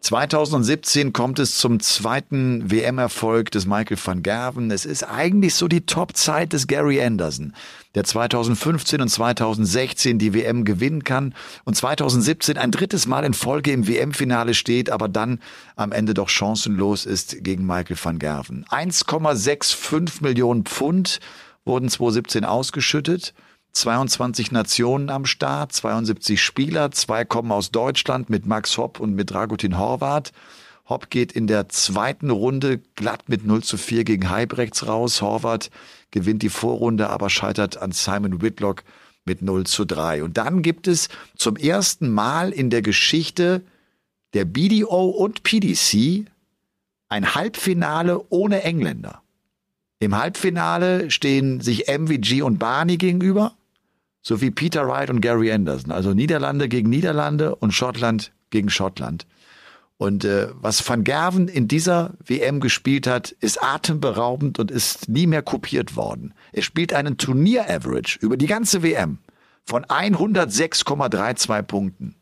[0.00, 4.70] 2017 kommt es zum zweiten WM-Erfolg des Michael van Gerven.
[4.70, 7.54] Es ist eigentlich so die Top-Zeit des Gary Anderson,
[7.94, 11.34] der 2015 und 2016 die WM gewinnen kann
[11.64, 15.38] und 2017 ein drittes Mal in Folge im WM-Finale steht, aber dann
[15.76, 18.66] am Ende doch chancenlos ist gegen Michael van Gerven.
[18.70, 21.20] 1,65 Millionen Pfund
[21.64, 23.34] wurden 2017 ausgeschüttet.
[23.72, 29.30] 22 Nationen am Start, 72 Spieler, zwei kommen aus Deutschland mit Max Hopp und mit
[29.30, 30.32] Dragutin Horvath.
[30.88, 35.22] Hopp geht in der zweiten Runde glatt mit 0 zu 4 gegen Heibrechts raus.
[35.22, 35.70] Horvath
[36.10, 38.82] gewinnt die Vorrunde, aber scheitert an Simon Whitlock
[39.24, 40.24] mit 0 zu 3.
[40.24, 43.62] Und dann gibt es zum ersten Mal in der Geschichte
[44.34, 46.26] der BDO und PDC
[47.08, 49.22] ein Halbfinale ohne Engländer.
[50.00, 53.52] Im Halbfinale stehen sich MVG und Barney gegenüber,
[54.22, 55.92] sowie Peter Wright und Gary Anderson.
[55.92, 59.26] Also Niederlande gegen Niederlande und Schottland gegen Schottland.
[59.98, 65.26] Und äh, was Van Gerven in dieser WM gespielt hat, ist atemberaubend und ist nie
[65.26, 66.32] mehr kopiert worden.
[66.52, 69.18] Er spielt einen Turnier-Average über die ganze WM
[69.66, 72.14] von 106,32 Punkten.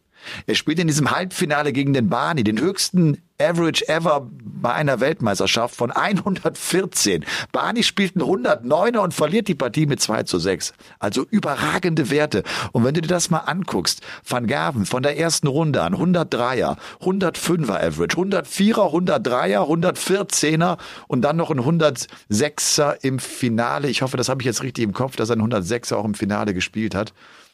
[0.47, 5.76] Er spielt in diesem Halbfinale gegen den Barney, den höchsten Average ever bei einer Weltmeisterschaft
[5.76, 7.24] von 114.
[7.53, 10.72] Barney spielt einen 109er und verliert die Partie mit 2 zu 6.
[10.99, 12.43] Also überragende Werte.
[12.72, 16.76] Und wenn du dir das mal anguckst, Van Gerven von der ersten Runde an 103er,
[17.01, 23.89] 105er Average, 104er, 103er, 114er und dann noch ein 106er im Finale.
[23.89, 26.14] Ich hoffe, das habe ich jetzt richtig im Kopf, dass er ein 106er auch im
[26.14, 27.12] Finale gespielt hat.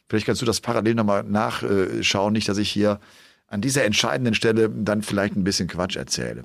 [0.08, 3.00] Vielleicht kannst du das parallel nochmal nachschauen, nicht, dass ich hier
[3.46, 6.44] an dieser entscheidenden Stelle dann vielleicht ein bisschen Quatsch erzähle.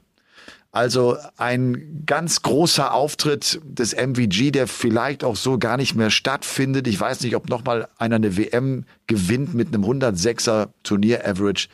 [0.71, 6.87] Also ein ganz großer Auftritt des MVG, der vielleicht auch so gar nicht mehr stattfindet.
[6.87, 11.69] Ich weiß nicht, ob nochmal einer eine WM gewinnt mit einem 106er Turnier-Average.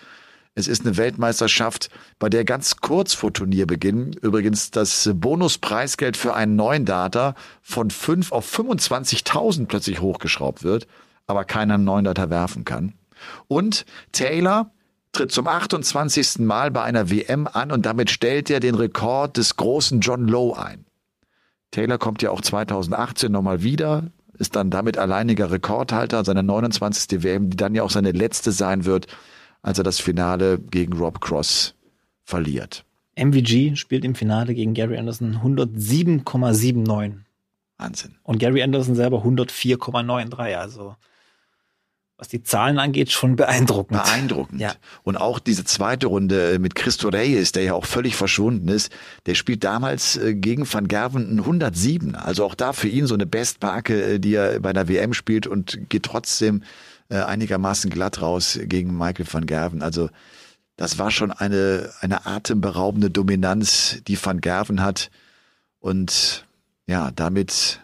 [0.57, 6.55] Es ist eine Weltmeisterschaft, bei der ganz kurz vor Turnierbeginn übrigens das Bonuspreisgeld für einen
[6.55, 10.87] neuen Data von 5 auf 25.000 plötzlich hochgeschraubt wird,
[11.27, 12.93] aber keiner einen neuen Data werfen kann.
[13.47, 14.71] Und Taylor
[15.11, 16.39] tritt zum 28.
[16.39, 20.57] Mal bei einer WM an und damit stellt er den Rekord des großen John Lowe
[20.57, 20.85] ein.
[21.71, 27.23] Taylor kommt ja auch 2018 nochmal wieder, ist dann damit alleiniger Rekordhalter seiner 29.
[27.23, 29.07] WM, die dann ja auch seine letzte sein wird,
[29.61, 31.75] als er das Finale gegen Rob Cross
[32.23, 32.85] verliert.
[33.17, 37.19] MVG spielt im Finale gegen Gary Anderson 107,79.
[37.77, 38.15] Wahnsinn.
[38.23, 40.55] Und Gary Anderson selber 104,93.
[40.55, 40.95] Also
[42.17, 44.01] was die Zahlen angeht, schon beeindruckend.
[44.01, 44.61] Beeindruckend.
[44.61, 44.73] Ja.
[45.03, 48.91] Und auch diese zweite Runde mit Christo Reyes, der ja auch völlig verschwunden ist,
[49.25, 52.15] der spielt damals äh, gegen Van Gerven ein 107.
[52.15, 55.45] Also auch da für ihn so eine Bestmarke, äh, die er bei der WM spielt
[55.45, 56.63] und geht trotzdem
[57.09, 59.81] äh, einigermaßen glatt raus gegen Michael van Gerven.
[59.81, 60.09] Also
[60.77, 65.09] das war schon eine, eine atemberaubende Dominanz, die Van Gerven hat.
[65.79, 66.45] Und
[66.87, 67.81] ja, damit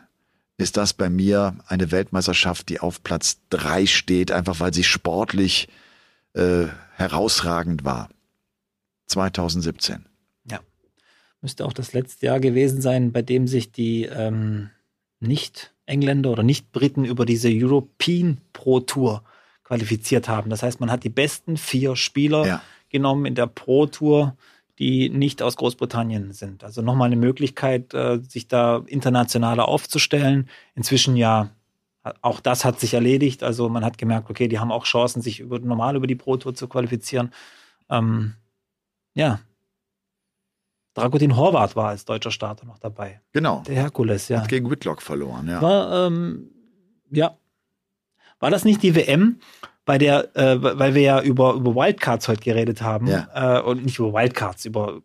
[0.62, 5.68] ist das bei mir eine Weltmeisterschaft, die auf Platz drei steht, einfach weil sie sportlich
[6.34, 8.10] äh, herausragend war.
[9.08, 10.06] 2017.
[10.50, 10.60] Ja.
[11.42, 14.70] Müsste auch das letzte Jahr gewesen sein, bei dem sich die ähm,
[15.20, 19.24] Nicht-Engländer oder Nicht-Briten über diese European Pro Tour
[19.64, 20.50] qualifiziert haben.
[20.50, 22.62] Das heißt, man hat die besten vier Spieler ja.
[22.90, 24.38] genommen in der Pro Tour
[24.82, 26.64] die nicht aus Großbritannien sind.
[26.64, 30.50] Also nochmal eine Möglichkeit, äh, sich da internationaler aufzustellen.
[30.74, 31.52] Inzwischen ja,
[32.24, 33.44] auch das hat sich erledigt.
[33.44, 36.36] Also man hat gemerkt, okay, die haben auch Chancen, sich über, normal über die Pro
[36.36, 37.32] Tour zu qualifizieren.
[37.92, 38.34] Ähm,
[39.14, 39.42] ja.
[40.96, 43.22] Dragutin Horvath war als deutscher Starter noch dabei.
[43.34, 43.62] Genau.
[43.68, 44.42] Der Herkules, ja.
[44.42, 45.62] Hat gegen Whitlock verloren, ja.
[45.62, 46.50] War, ähm,
[47.12, 47.38] ja.
[48.40, 49.42] War das nicht die WM,
[49.92, 53.58] bei der, äh, weil wir ja über, über Wildcards heute geredet haben ja.
[53.58, 55.02] äh, und nicht über Wildcards, über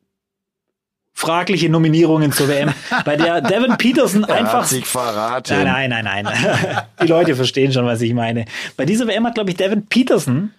[1.12, 2.72] fragliche Nominierungen zur WM,
[3.05, 4.64] bei der Devin Peterson er einfach.
[4.64, 5.64] Verraten.
[5.64, 6.82] Nein, nein, nein, nein.
[7.03, 8.45] Die Leute verstehen schon, was ich meine.
[8.76, 10.53] Bei dieser WM hat, glaube ich, Devin Peterson,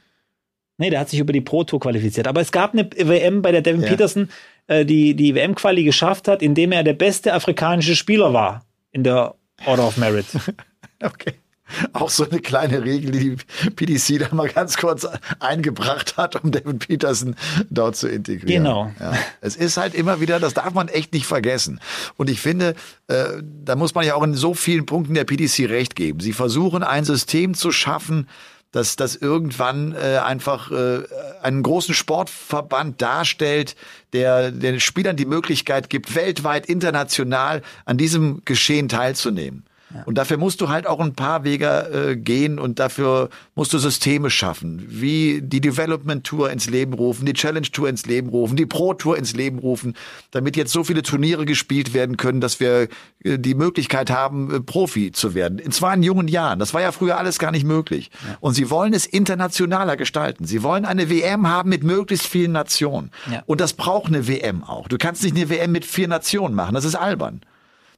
[0.77, 3.53] nee, der hat sich über die Pro Tour qualifiziert, aber es gab eine WM, bei
[3.53, 3.87] der Devin ja.
[3.87, 4.27] Peterson
[4.67, 9.35] äh, die, die WM-Quali geschafft hat, indem er der beste afrikanische Spieler war in der
[9.65, 10.25] Order of Merit.
[11.01, 11.35] okay.
[11.93, 15.07] Auch so eine kleine Regel, die die PDC da mal ganz kurz
[15.39, 17.35] eingebracht hat, um David Peterson
[17.69, 18.63] dort zu integrieren.
[18.63, 18.91] Genau.
[18.99, 19.13] Ja.
[19.41, 21.79] Es ist halt immer wieder, das darf man echt nicht vergessen.
[22.15, 22.75] Und ich finde,
[23.07, 23.25] äh,
[23.63, 26.19] da muss man ja auch in so vielen Punkten der PDC recht geben.
[26.19, 28.27] Sie versuchen ein System zu schaffen,
[28.71, 31.03] dass das irgendwann äh, einfach äh,
[31.41, 33.75] einen großen Sportverband darstellt,
[34.13, 39.63] der den Spielern die Möglichkeit gibt, weltweit, international an diesem Geschehen teilzunehmen.
[40.05, 43.77] Und dafür musst du halt auch ein paar Wege äh, gehen und dafür musst du
[43.77, 48.57] Systeme schaffen, wie die Development Tour ins Leben rufen, die Challenge Tour ins Leben rufen,
[48.57, 49.95] die Pro Tour ins Leben rufen,
[50.31, 52.89] damit jetzt so viele Turniere gespielt werden können, dass wir
[53.23, 55.57] äh, die Möglichkeit haben, äh, Profi zu werden.
[55.57, 56.59] In zwar in jungen Jahren.
[56.59, 58.11] Das war ja früher alles gar nicht möglich.
[58.27, 58.37] Ja.
[58.41, 60.45] Und sie wollen es internationaler gestalten.
[60.45, 63.11] Sie wollen eine WM haben mit möglichst vielen Nationen.
[63.31, 63.43] Ja.
[63.45, 64.89] Und das braucht eine WM auch.
[64.89, 66.75] Du kannst nicht eine WM mit vier Nationen machen.
[66.75, 67.41] Das ist albern.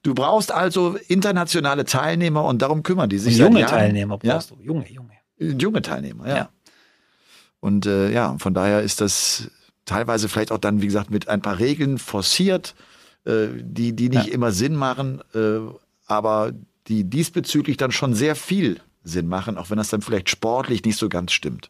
[0.02, 3.38] Du brauchst also internationale Teilnehmer und darum kümmern die sich.
[3.38, 4.56] Junge Teilnehmer brauchst ja?
[4.56, 4.64] du.
[4.64, 5.12] Junge, junge.
[5.38, 6.36] Junge Teilnehmer, ja.
[6.36, 6.50] ja.
[7.60, 9.52] Und äh, ja, von daher ist das
[9.86, 12.76] teilweise vielleicht auch dann, wie gesagt, mit ein paar Regeln forciert,
[13.26, 14.34] äh, die, die nicht ja.
[14.34, 15.60] immer Sinn machen, äh,
[16.06, 16.54] aber
[16.88, 20.98] die diesbezüglich dann schon sehr viel Sinn machen, auch wenn das dann vielleicht sportlich nicht
[20.98, 21.70] so ganz stimmt.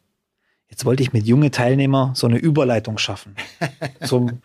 [0.70, 3.36] Jetzt wollte ich mit junge Teilnehmer so eine Überleitung schaffen
[4.06, 4.42] zum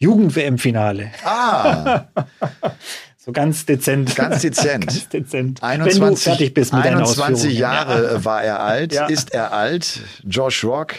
[0.00, 1.12] Jugend-WM-Finale.
[1.24, 2.06] Ah.
[3.18, 4.16] so ganz dezent.
[4.16, 4.86] Ganz dezent.
[4.86, 5.62] ganz dezent.
[5.62, 8.24] 21, Wenn du fertig bist mit 21 Jahre ja.
[8.24, 9.06] war er alt, ja.
[9.06, 10.00] ist er alt.
[10.24, 10.94] Josh Rock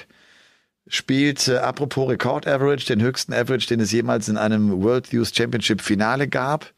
[0.88, 5.36] spielt, äh, apropos Rekord Average, den höchsten Average, den es jemals in einem World Youth
[5.36, 6.72] Championship Finale gab.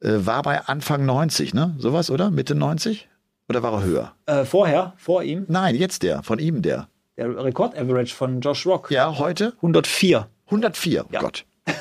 [0.00, 1.74] Äh, war bei Anfang 90, ne?
[1.78, 2.30] Sowas, oder?
[2.30, 3.08] Mitte 90?
[3.50, 4.12] Oder war er höher?
[4.24, 5.44] Äh, vorher, vor ihm?
[5.48, 6.88] Nein, jetzt der, von ihm der.
[7.18, 8.90] der Rekord-Average von Josh Rock.
[8.90, 9.52] Ja, heute?
[9.56, 10.28] 104.
[10.52, 11.20] 104, Ja.
[11.20, 11.44] Gott.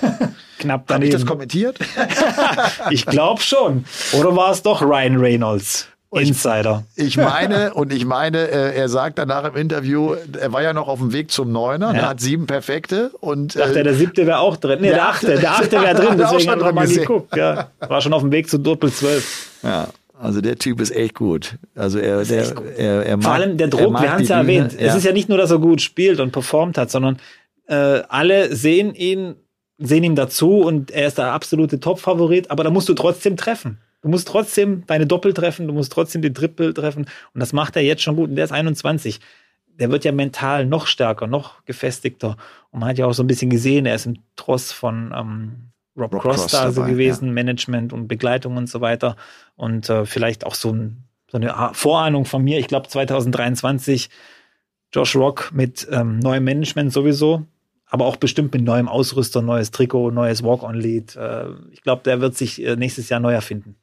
[0.59, 1.27] Knapp Habe ich das daneben.
[1.27, 1.79] kommentiert?
[2.91, 3.85] Ich glaube schon.
[4.13, 5.87] Oder war es doch Ryan Reynolds?
[6.13, 6.83] Insider.
[6.97, 10.89] Ich meine, und ich meine, äh, er sagt danach im Interview, er war ja noch
[10.89, 11.99] auf dem Weg zum Neuner, Ja.
[12.01, 14.79] er hat sieben perfekte und Dachte, äh, der siebte wäre auch drin.
[14.81, 15.39] Nee, der der, achte.
[15.39, 17.01] Der achte wäre drin, deswegen schon hat er mal gesehen.
[17.03, 17.33] geguckt.
[17.37, 17.69] Ja.
[17.79, 19.59] War schon auf dem Weg zu Doppel 12.
[19.63, 19.87] ja,
[20.21, 21.55] also der Typ ist echt gut.
[21.75, 22.65] Also er, der, gut.
[22.77, 24.75] er, er mag, Vor allem der er Druck, wir haben es ja erwähnt.
[24.77, 27.19] Es ist ja nicht nur, dass er gut spielt und performt hat, sondern
[27.71, 29.35] äh, alle sehen ihn,
[29.77, 33.79] sehen ihm dazu und er ist der absolute Top-Favorit, aber da musst du trotzdem treffen.
[34.01, 37.77] Du musst trotzdem deine Doppel treffen, du musst trotzdem die Triple treffen und das macht
[37.77, 39.21] er jetzt schon gut und der ist 21.
[39.67, 42.35] Der wird ja mental noch stärker, noch gefestigter
[42.71, 45.71] und man hat ja auch so ein bisschen gesehen, er ist im Tross von ähm,
[45.97, 49.15] Rob, Rob Cross, Cross da so gewesen, Management und Begleitung und so weiter
[49.55, 52.59] und äh, vielleicht auch so, ein, so eine Vorahnung von mir.
[52.59, 54.09] Ich glaube 2023
[54.93, 57.45] Josh Rock mit ähm, neuem Management sowieso,
[57.91, 61.15] aber auch bestimmt mit neuem Ausrüster, neues Trikot, neues Walk-on-Lead.
[61.17, 63.75] Äh, ich glaube, der wird sich äh, nächstes Jahr neu erfinden.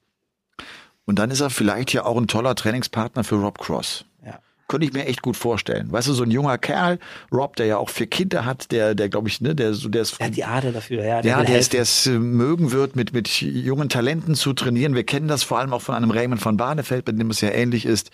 [1.04, 4.04] Und dann ist er vielleicht ja auch ein toller Trainingspartner für Rob Cross.
[4.24, 4.38] Ja.
[4.66, 5.92] Könnte ich mir echt gut vorstellen.
[5.92, 6.98] Weißt du, so ein junger Kerl,
[7.32, 10.02] Rob, der ja auch vier Kinder hat, der, der glaube ich, ne, der, so- der
[10.02, 11.20] ist Der hat die Ader dafür, ja.
[11.22, 14.94] Ja, will der es, der es äh, mögen wird, mit, mit jungen Talenten zu trainieren.
[14.94, 17.50] Wir kennen das vor allem auch von einem Raymond von Barnefeld, mit dem es ja
[17.50, 18.10] ähnlich ist.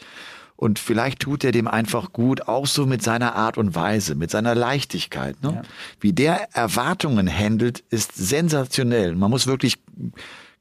[0.57, 4.31] Und vielleicht tut er dem einfach gut, auch so mit seiner Art und Weise, mit
[4.31, 5.43] seiner Leichtigkeit.
[5.43, 5.53] Ne?
[5.57, 5.63] Ja.
[6.01, 9.17] Wie der Erwartungen handelt, ist sensationell.
[9.17, 9.79] Man muss wirklich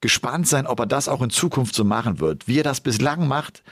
[0.01, 2.47] gespannt sein, ob er das auch in Zukunft so machen wird.
[2.47, 3.63] Wie er das bislang macht,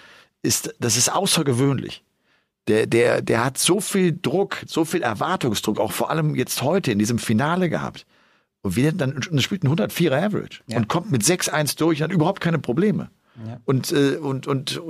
[0.43, 2.03] ist, das ist außergewöhnlich.
[2.67, 6.91] Der, der, der hat so viel Druck, so viel Erwartungsdruck, auch vor allem jetzt heute
[6.91, 8.05] in diesem Finale gehabt.
[8.61, 10.77] Und wie der dann und spielt ein 104er Average Ja.
[10.77, 13.09] und kommt mit 6-1 durch und hat überhaupt keine Probleme.
[13.47, 13.59] Ja.
[13.65, 14.81] Und, äh, und, und äh,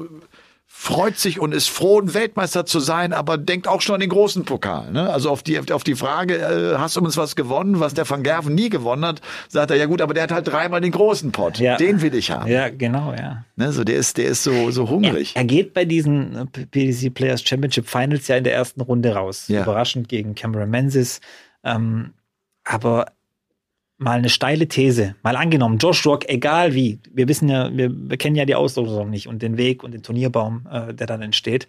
[0.74, 4.10] freut sich und ist froh, ein Weltmeister zu sein, aber denkt auch schon an den
[4.10, 4.92] großen Pokal.
[4.92, 5.12] Ne?
[5.12, 8.24] Also auf die, auf die Frage, äh, hast du uns was gewonnen, was der Van
[8.24, 11.32] Gerven nie gewonnen hat, sagt er, ja gut, aber der hat halt dreimal den großen
[11.32, 11.60] Pot.
[11.60, 11.78] Ja.
[11.78, 12.50] Den will ich haben.
[12.50, 13.46] Ja, genau, ja.
[13.58, 13.72] Ne?
[13.74, 15.36] So, der ist, der ist so, so Er, hungrig.
[15.36, 19.50] er geht bei diesen äh, PDC Players Championship Finals ja in der ersten Runde raus.
[19.50, 19.62] Ja.
[19.62, 21.22] Überraschend gegen Cameron Menzies.
[21.64, 22.14] Ähm,
[22.64, 23.06] aber
[24.02, 25.16] mal eine steile These.
[25.22, 29.12] Mal angenommen, Josh Rock, egal wie, wir wissen ja, wir, wir kennen ja die Auslosung
[29.12, 31.68] nicht und den Weg und den Turnierbaum, äh, der dann entsteht.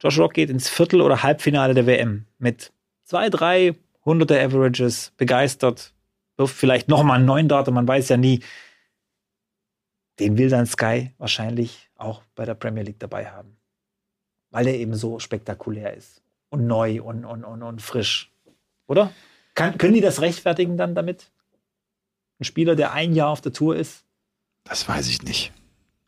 [0.00, 2.72] Josh Rock geht ins Viertel- oder Halbfinale der WM mit
[3.04, 3.74] zwei, drei
[4.04, 5.92] hunderte Averages, begeistert,
[6.38, 8.40] wirft vielleicht nochmal einen neuen Dart und man weiß ja nie,
[10.18, 13.58] den will dann Sky wahrscheinlich auch bei der Premier League dabei haben.
[14.50, 18.32] Weil er eben so spektakulär ist und neu und, und, und, und frisch.
[18.86, 19.12] Oder?
[19.54, 21.30] Kann, können die das rechtfertigen dann damit?
[22.40, 24.04] Ein Spieler, der ein Jahr auf der Tour ist.
[24.64, 25.52] Das weiß ich nicht.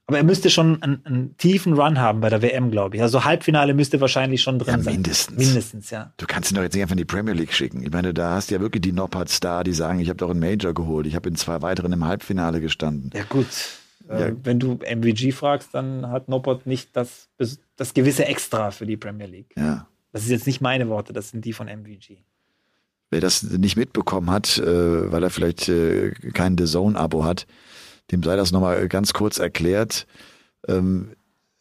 [0.09, 3.03] Aber er müsste schon einen, einen tiefen Run haben bei der WM, glaube ich.
[3.03, 4.95] Also Halbfinale müsste wahrscheinlich schon drin Ja, sein.
[4.95, 5.37] mindestens.
[5.37, 6.13] Mindestens, ja.
[6.17, 7.83] Du kannst ihn doch jetzt nicht einfach in die Premier League schicken.
[7.83, 10.31] Ich meine, da hast du ja wirklich die Nopperts da, die sagen, ich habe doch
[10.31, 11.07] einen Major geholt.
[11.09, 13.11] Ich habe in zwei weiteren im Halbfinale gestanden.
[13.15, 13.47] Ja, gut.
[14.09, 14.37] Äh, Ja.
[14.45, 17.29] Wenn du MVG fragst, dann hat Noppert nicht das,
[17.77, 19.55] das gewisse Extra für die Premier League.
[19.57, 19.89] Ja.
[20.13, 22.19] Das ist jetzt nicht meine Worte, das sind die von MVG.
[23.11, 27.47] Wer das nicht mitbekommen hat, äh, weil er vielleicht äh, kein The Zone-Abo hat,
[28.11, 30.07] dem sei das nochmal ganz kurz erklärt.
[30.67, 31.13] Ähm,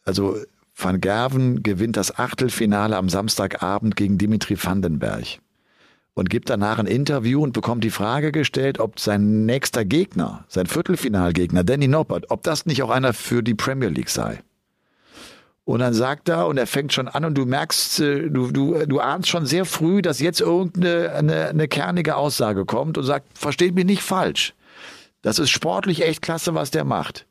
[0.04, 0.36] also
[0.74, 5.38] Van Gerven gewinnt das Achtelfinale am Samstagabend gegen Dimitri Vandenberg
[6.14, 10.66] und gibt danach ein Interview und bekommt die Frage gestellt, ob sein nächster Gegner, sein
[10.66, 14.40] Viertelfinalgegner, Danny Noppert, ob das nicht auch einer für die Premier League sei.
[15.66, 18.86] Und dann sagt er, und er fängt schon an, und du merkst, äh, du, du,
[18.86, 23.36] du ahnst schon sehr früh, dass jetzt irgendeine eine, eine kernige Aussage kommt und sagt,
[23.36, 24.54] versteht mich nicht falsch.
[25.22, 27.26] Das ist sportlich echt klasse, was der macht.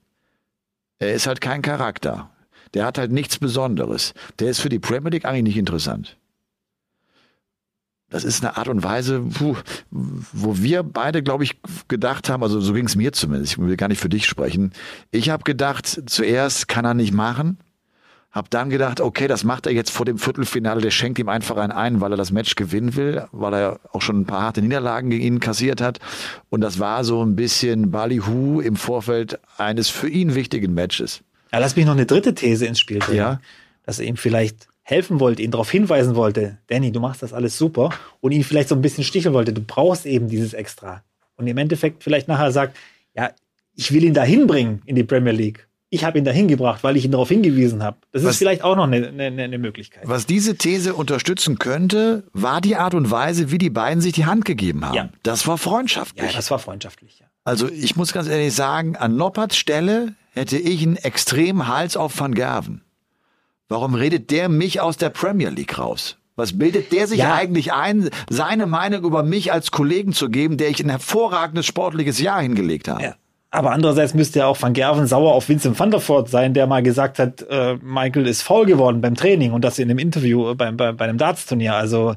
[0.99, 2.29] Er ist halt kein Charakter.
[2.73, 4.13] Der hat halt nichts Besonderes.
[4.39, 6.17] Der ist für die Premier League eigentlich nicht interessant.
[8.09, 11.57] Das ist eine Art und Weise, wo wir beide, glaube ich,
[11.87, 14.73] gedacht haben, also so ging es mir zumindest, ich will gar nicht für dich sprechen.
[15.11, 17.59] Ich habe gedacht, zuerst kann er nicht machen,
[18.35, 21.55] hab dann gedacht, okay, das macht er jetzt vor dem Viertelfinale, der schenkt ihm einfach
[21.55, 24.61] einen ein, weil er das Match gewinnen will, weil er auch schon ein paar harte
[24.61, 25.99] Niederlagen gegen ihn kassiert hat.
[26.49, 31.21] Und das war so ein bisschen Ballyhoo im Vorfeld eines für ihn wichtigen Matches.
[31.53, 33.17] Ja, lass mich noch eine dritte These ins Spiel bringen.
[33.17, 33.39] Ja.
[33.85, 37.57] Dass er ihm vielleicht helfen wollte, ihn darauf hinweisen wollte, Danny, du machst das alles
[37.57, 41.03] super und ihn vielleicht so ein bisschen sticheln wollte, du brauchst eben dieses Extra.
[41.37, 42.75] Und im Endeffekt vielleicht nachher sagt,
[43.15, 43.31] ja,
[43.75, 45.67] ich will ihn dahin bringen in die Premier League.
[45.91, 47.97] Ich habe ihn dahin gebracht, weil ich ihn darauf hingewiesen habe.
[48.11, 50.03] Das Was- ist vielleicht auch noch eine, eine, eine Möglichkeit.
[50.07, 54.25] Was diese These unterstützen könnte, war die Art und Weise, wie die beiden sich die
[54.25, 54.95] Hand gegeben haben.
[54.95, 55.09] Ja.
[55.23, 56.35] Das war Ja, freundschaftlich.
[56.35, 57.27] das war freundschaftlich, ja.
[57.43, 62.19] Also ich muss ganz ehrlich sagen, an Nopperts Stelle hätte ich einen extremen Hals auf
[62.19, 62.81] Van Gerven.
[63.69, 66.17] Warum redet der mich aus der Premier League raus?
[66.35, 67.33] Was bildet der sich Ja.
[67.35, 72.19] eigentlich ein, seine Meinung über mich als Kollegen zu geben, der ich ein hervorragendes sportliches
[72.19, 73.03] Jahr hingelegt habe?
[73.03, 73.15] Ja.
[73.55, 76.67] Aber andererseits müsste ja auch Van Gerven sauer auf Vincent van der Voort sein, der
[76.67, 80.51] mal gesagt hat, äh, Michael ist faul geworden beim Training und das in einem Interview
[80.51, 81.73] äh, beim, bei, bei einem Darts-Turnier.
[81.73, 82.15] Also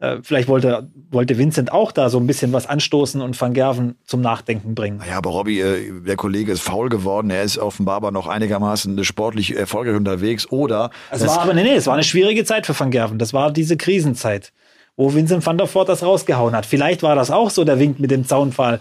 [0.00, 3.96] äh, vielleicht wollte, wollte Vincent auch da so ein bisschen was anstoßen und Van Gerven
[4.04, 5.00] zum Nachdenken bringen.
[5.08, 7.30] Ja, aber Robby, äh, der Kollege ist faul geworden.
[7.30, 10.50] Er ist offenbar aber noch einigermaßen sportlich erfolgreich unterwegs.
[10.50, 13.18] Oder Es war aber, nee, nee, es war eine schwierige Zeit für Van Gerven.
[13.18, 14.52] Das war diese Krisenzeit,
[14.96, 16.66] wo Vincent van der Voort das rausgehauen hat.
[16.66, 18.80] Vielleicht war das auch so der Wink mit dem Zaunpfahl.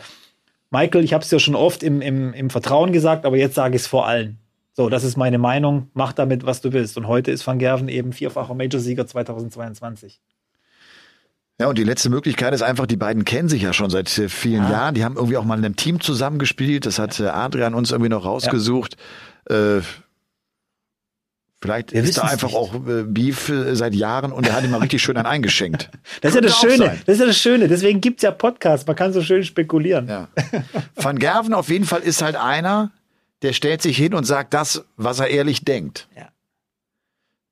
[0.72, 3.76] Michael, ich habe es ja schon oft im, im, im Vertrauen gesagt, aber jetzt sage
[3.76, 4.38] ich es vor allen.
[4.74, 5.90] So, das ist meine Meinung.
[5.94, 6.98] Mach damit, was du willst.
[6.98, 10.22] Und heute ist Van Gerven eben vierfacher Major-Sieger 2022.
[11.60, 14.30] Ja, und die letzte Möglichkeit ist einfach, die beiden kennen sich ja schon seit äh,
[14.30, 14.96] vielen Jahren.
[14.96, 16.86] Die haben irgendwie auch mal in einem Team zusammengespielt.
[16.86, 18.96] Das hat äh, Adrian uns irgendwie noch rausgesucht.
[19.50, 19.82] Äh,
[21.62, 22.58] vielleicht Wir ist da einfach nicht.
[22.58, 25.90] auch äh, Beef äh, seit Jahren und er hat ihm mal richtig schön einen eingeschenkt.
[26.22, 26.98] Das ist ja das Schöne.
[27.06, 27.68] Das ist ja das Schöne.
[27.68, 28.86] Deswegen gibt's ja Podcasts.
[28.88, 30.08] Man kann so schön spekulieren.
[30.08, 30.28] Ja.
[30.96, 32.92] Van Gerven auf jeden Fall ist halt einer,
[33.42, 36.08] der stellt sich hin und sagt das, was er ehrlich denkt.
[36.18, 36.30] Ja.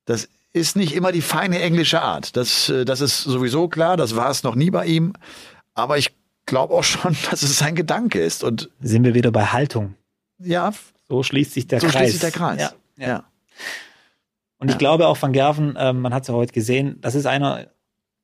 [0.04, 2.36] Das ist nicht immer die feine englische Art.
[2.36, 5.12] Das, äh, das ist sowieso klar, das war es noch nie bei ihm.
[5.74, 6.14] Aber ich
[6.46, 8.42] glaube auch schon, dass es sein Gedanke ist.
[8.42, 9.94] Und Sind wir wieder bei Haltung.
[10.38, 10.72] ja,
[11.08, 11.96] So schließt sich der so Kreis.
[12.00, 12.60] schließt sich der Kreis.
[12.96, 13.06] Ja.
[13.06, 13.24] ja.
[14.58, 17.26] Und ich glaube auch Van Gerven, ähm, man hat es ja heute gesehen, das ist
[17.26, 17.68] einer,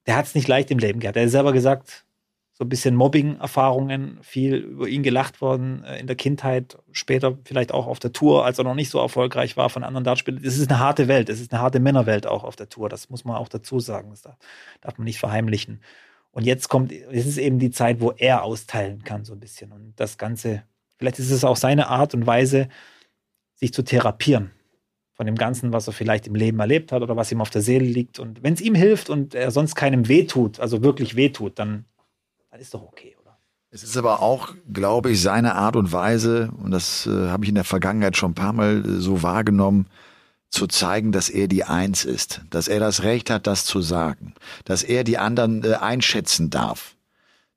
[0.07, 1.17] der hat es nicht leicht im Leben gehabt.
[1.17, 2.05] Er hat selber gesagt,
[2.53, 7.73] so ein bisschen Mobbing-Erfahrungen, viel über ihn gelacht worden äh, in der Kindheit, später vielleicht
[7.73, 10.43] auch auf der Tour, als er noch nicht so erfolgreich war von anderen Dartspielern.
[10.45, 13.11] Es ist eine harte Welt, es ist eine harte Männerwelt auch auf der Tour, das
[13.11, 14.37] muss man auch dazu sagen, das darf,
[14.81, 15.83] darf man nicht verheimlichen.
[16.31, 19.71] Und jetzt kommt, es ist eben die Zeit, wo er austeilen kann, so ein bisschen.
[19.73, 20.65] Und das Ganze,
[20.97, 22.69] vielleicht ist es auch seine Art und Weise,
[23.55, 24.51] sich zu therapieren
[25.15, 27.63] von dem Ganzen, was er vielleicht im Leben erlebt hat oder was ihm auf der
[27.63, 28.19] Seele liegt.
[28.19, 31.85] Und wenn es ihm hilft und er sonst keinem wehtut, also wirklich wehtut, dann,
[32.51, 33.39] dann ist doch okay, oder?
[33.71, 37.49] Es ist aber auch, glaube ich, seine Art und Weise, und das äh, habe ich
[37.49, 39.87] in der Vergangenheit schon ein paar Mal äh, so wahrgenommen,
[40.51, 44.35] zu zeigen, dass er die Eins ist, dass er das Recht hat, das zu sagen,
[44.65, 46.95] dass er die anderen äh, einschätzen darf.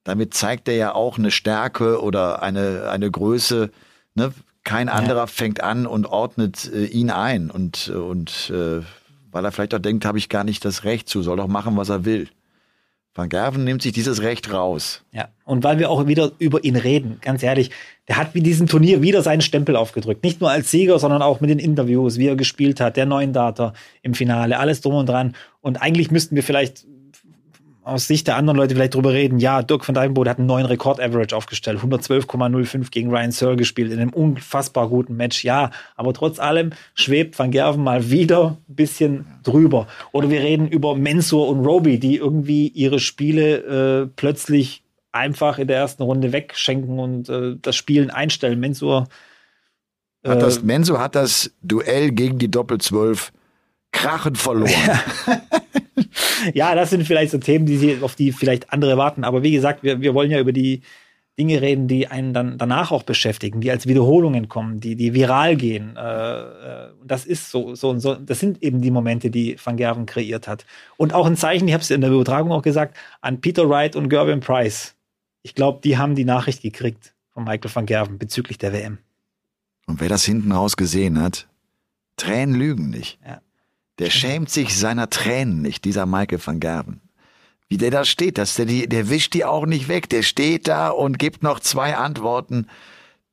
[0.04, 3.72] Damit zeigt er ja auch eine Stärke oder eine, eine Größe.
[4.16, 4.34] Ne?
[4.68, 8.82] Kein anderer fängt an und ordnet äh, ihn ein und, und äh,
[9.32, 11.78] weil er vielleicht auch denkt, habe ich gar nicht das Recht zu, soll doch machen,
[11.78, 12.28] was er will.
[13.16, 15.04] Van Gerven nimmt sich dieses Recht raus.
[15.12, 15.30] Ja.
[15.46, 17.72] Und weil wir auch wieder über ihn reden, ganz ehrlich,
[18.08, 20.24] der hat mit diesem Turnier wieder seinen Stempel aufgedrückt.
[20.24, 23.34] Nicht nur als Sieger, sondern auch mit den Interviews, wie er gespielt hat, der neuen
[23.34, 25.34] Data im Finale, alles drum und dran.
[25.62, 26.86] Und eigentlich müssten wir vielleicht
[27.88, 29.40] aus Sicht der anderen Leute vielleicht drüber reden.
[29.40, 34.00] Ja, Dirk van Dijvenbode hat einen neuen Rekord-Average aufgestellt, 112,05 gegen Ryan Searle gespielt in
[34.00, 35.44] einem unfassbar guten Match.
[35.44, 39.88] Ja, aber trotz allem schwebt Van Gerven mal wieder ein bisschen drüber.
[40.12, 45.68] Oder wir reden über Mensur und Roby, die irgendwie ihre Spiele äh, plötzlich einfach in
[45.68, 48.60] der ersten Runde wegschenken und äh, das Spielen einstellen.
[48.60, 49.08] Mensur
[50.26, 53.32] Hat äh, das, Menso hat das Duell gegen die Doppelzwölf
[53.98, 55.00] krachend verloren.
[56.54, 59.24] ja, das sind vielleicht so Themen, die sie, auf die vielleicht andere warten.
[59.24, 60.82] Aber wie gesagt, wir, wir wollen ja über die
[61.38, 65.56] Dinge reden, die einen dann danach auch beschäftigen, die als Wiederholungen kommen, die, die viral
[65.56, 65.96] gehen.
[65.96, 68.16] Äh, äh, das ist so, so und so.
[68.16, 70.66] Das sind eben die Momente, die Van Gerven kreiert hat.
[70.98, 73.96] Und auch ein Zeichen, ich habe es in der Übertragung auch gesagt, an Peter Wright
[73.96, 74.96] und Gervin Price.
[75.44, 78.98] Ich glaube, die haben die Nachricht gekriegt von Michael van Gerven bezüglich der WM.
[79.86, 81.48] Und wer das hinten raus gesehen hat,
[82.18, 83.20] Tränen lügen nicht.
[83.26, 83.42] Ja.
[84.00, 87.02] Der schämt sich seiner Tränen nicht, dieser Michael van Gerven.
[87.70, 90.10] Wie der da steht, dass der, die, der wischt die auch nicht weg.
[90.10, 92.68] Der steht da und gibt noch zwei Antworten.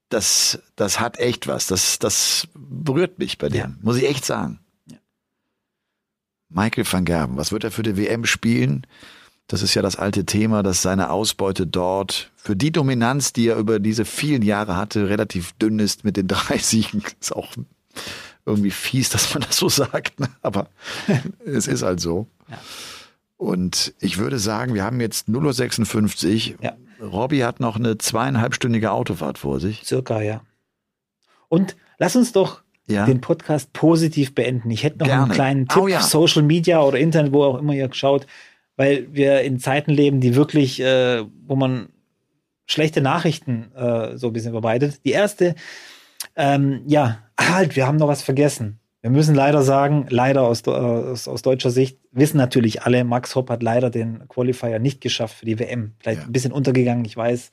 [0.08, 1.66] Das, das hat echt was.
[1.66, 3.72] Das, das berührt mich bei dem, Ja.
[3.82, 4.58] muss ich echt sagen.
[4.90, 4.98] Ja.
[6.48, 8.86] Michael van Gerven, was wird er für die WM spielen?
[9.46, 13.56] Das ist ja das alte Thema, dass seine Ausbeute dort für die Dominanz, die er
[13.56, 17.02] über diese vielen Jahre hatte, relativ dünn ist mit den drei Siegen.
[17.20, 17.52] Ist auch
[18.46, 20.28] irgendwie fies, dass man das so sagt, ne?
[20.42, 20.68] aber
[21.46, 22.26] es ist halt so.
[22.48, 22.58] Ja.
[23.36, 26.58] Und ich würde sagen, wir haben jetzt 0.56 Uhr.
[26.62, 26.72] Ja.
[27.02, 29.82] Robby hat noch eine zweieinhalbstündige Autofahrt vor sich.
[29.84, 30.42] Circa, ja.
[31.48, 33.04] Und lass uns doch Ja.
[33.06, 34.70] den Podcast positiv beenden.
[34.70, 35.24] Ich hätte noch Gerne.
[35.24, 36.00] einen kleinen Tipp, Oh ja.
[36.00, 38.26] Social Media oder Internet, wo auch immer ihr schaut,
[38.76, 41.88] weil wir in Zeiten leben, die wirklich, äh, wo man
[42.66, 45.04] schlechte Nachrichten äh, so ein bisschen verbreitet.
[45.04, 45.54] Die erste,
[46.36, 48.78] ähm, ja, halt, wir haben noch was vergessen.
[49.02, 53.34] Wir müssen leider sagen, leider aus, äh, aus, aus deutscher Sicht, wissen natürlich alle, Max
[53.34, 55.92] Hopp hat leider den Qualifier nicht geschafft für die WM.
[55.98, 56.26] Vielleicht Ja.
[56.26, 57.50] ein bisschen untergegangen, ich weiß.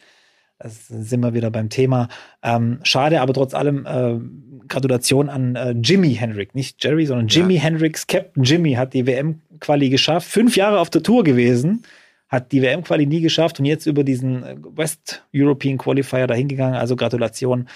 [0.60, 2.08] Das sind wir wieder beim Thema.
[2.44, 4.20] Ähm, schade, aber trotz allem äh,
[4.68, 7.62] Gratulation an äh, Jimi Hendrix, nicht Jerry, sondern Jimi ja.
[7.64, 8.06] Hendrix.
[8.08, 11.84] Captain Jimmy hat die WM-Quali geschafft, fünf Jahre auf der Tour gewesen,
[12.30, 16.76] hat die WM-Quali nie geschafft und jetzt über diesen äh, West European Qualifier dahingegangen.
[16.76, 17.68] Also Gratulation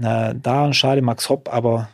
[0.00, 0.72] äh, da.
[0.72, 1.88] Schade, Max Hopp, aber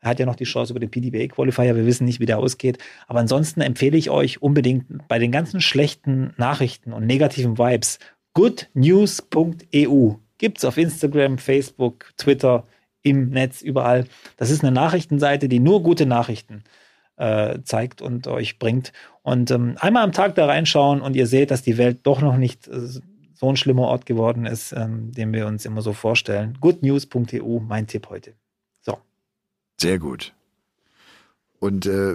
[0.00, 1.76] er hat ja noch die Chance über den PDBA Qualifier.
[1.76, 2.78] Wir wissen nicht, wie der ausgeht.
[3.06, 8.00] Aber ansonsten empfehle ich euch unbedingt bei den ganzen schlechten Nachrichten und negativen Vibes
[8.34, 10.14] goodnews.eu.
[10.38, 12.66] Gibt's auf Instagram, Facebook, Twitter,
[13.02, 14.06] im Netz, überall.
[14.36, 16.64] Das ist eine Nachrichtenseite, die nur gute Nachrichten
[17.16, 18.92] äh, zeigt und euch bringt.
[19.22, 22.36] Und ähm, einmal am Tag da reinschauen und ihr seht, dass die Welt doch noch
[22.36, 22.88] nicht äh,
[23.42, 26.56] so ein schlimmer Ort geworden ist, ähm, den wir uns immer so vorstellen.
[26.60, 28.34] goodnews.eu, mein Tipp heute.
[28.82, 28.98] So.
[29.80, 30.32] Sehr gut.
[31.58, 32.14] Und äh,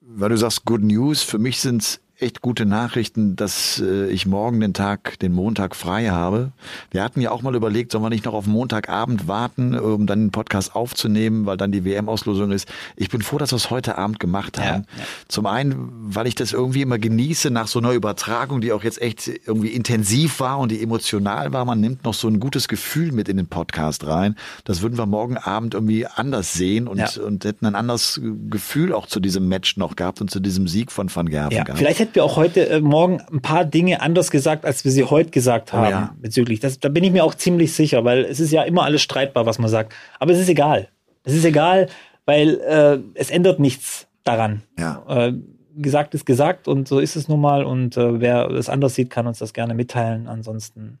[0.00, 4.26] weil du sagst Good News, für mich sind es echt gute Nachrichten, dass äh, ich
[4.26, 6.52] morgen den Tag, den Montag frei habe.
[6.90, 10.20] Wir hatten ja auch mal überlegt, sollen wir nicht noch auf Montagabend warten, um dann
[10.20, 12.68] den Podcast aufzunehmen, weil dann die WM-Auslosung ist.
[12.96, 14.86] Ich bin froh, dass wir es heute Abend gemacht haben.
[14.94, 15.06] Ja, ja.
[15.28, 19.00] Zum einen, weil ich das irgendwie immer genieße nach so einer Übertragung, die auch jetzt
[19.02, 21.64] echt irgendwie intensiv war und die emotional war.
[21.66, 24.36] Man nimmt noch so ein gutes Gefühl mit in den Podcast rein.
[24.64, 27.10] Das würden wir morgen Abend irgendwie anders sehen und, ja.
[27.22, 30.90] und hätten ein anderes Gefühl auch zu diesem Match noch gehabt und zu diesem Sieg
[30.90, 31.78] von Van Gerven gehabt.
[31.78, 35.04] Vielleicht hätten wir auch heute äh, Morgen ein paar Dinge anders gesagt, als wir sie
[35.04, 36.14] heute gesagt haben oh ja.
[36.20, 36.60] bezüglich.
[36.60, 39.44] Das, da bin ich mir auch ziemlich sicher, weil es ist ja immer alles streitbar,
[39.44, 39.92] was man sagt.
[40.20, 40.88] Aber es ist egal.
[41.24, 41.88] Es ist egal,
[42.24, 44.62] weil äh, es ändert nichts daran.
[44.78, 45.02] Ja.
[45.08, 45.32] Äh,
[45.76, 47.64] gesagt ist gesagt und so ist es nun mal.
[47.64, 50.28] Und äh, wer das anders sieht, kann uns das gerne mitteilen.
[50.28, 50.98] Ansonsten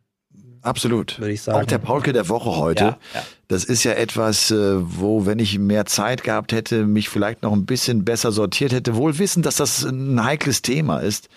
[0.66, 1.20] Absolut.
[1.20, 1.60] Würde ich sagen.
[1.60, 2.84] Auch der Paulke der Woche heute.
[2.84, 3.22] Ja, ja.
[3.46, 7.52] Das ist ja etwas, äh, wo, wenn ich mehr Zeit gehabt hätte, mich vielleicht noch
[7.52, 11.28] ein bisschen besser sortiert hätte, wohl wissen, dass das ein heikles Thema ist.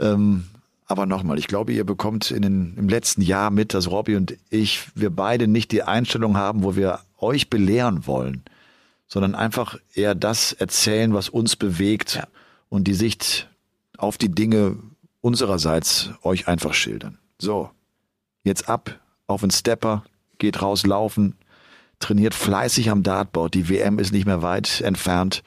[0.00, 0.46] Ähm,
[0.86, 4.36] aber nochmal, ich glaube, ihr bekommt in den, im letzten Jahr mit, dass Robby und
[4.50, 8.42] ich, wir beide nicht die Einstellung haben, wo wir euch belehren wollen,
[9.06, 12.26] sondern einfach eher das erzählen, was uns bewegt ja.
[12.68, 13.48] und die Sicht
[13.96, 14.76] auf die Dinge
[15.20, 17.18] unsererseits euch einfach schildern.
[17.38, 17.70] So,
[18.46, 20.04] Jetzt ab auf den Stepper,
[20.38, 21.34] geht raus laufen,
[21.98, 23.54] trainiert fleißig am Dartboard.
[23.54, 25.42] Die WM ist nicht mehr weit entfernt,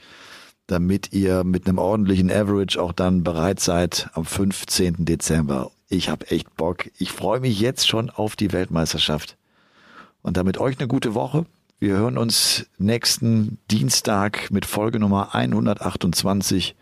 [0.66, 5.06] damit ihr mit einem ordentlichen Average auch dann bereit seid am 15.
[5.06, 5.70] Dezember.
[5.88, 6.90] Ich habe echt Bock.
[6.98, 9.38] Ich freue mich jetzt schon auf die Weltmeisterschaft.
[10.20, 11.46] Und damit euch eine gute Woche.
[11.78, 16.74] Wir hören uns nächsten Dienstag mit Folge Nummer 128.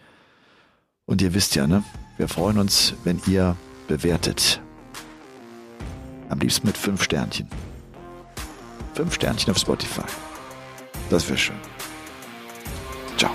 [1.07, 1.85] Und ihr wisst ja, ne?
[2.17, 3.55] Wir freuen uns, wenn ihr
[3.87, 4.61] bewertet.
[6.29, 7.49] Am liebsten mit fünf Sternchen.
[8.95, 10.03] Fünf Sternchen auf Spotify.
[11.11, 11.57] Das wäre schön.
[13.17, 13.33] Ciao.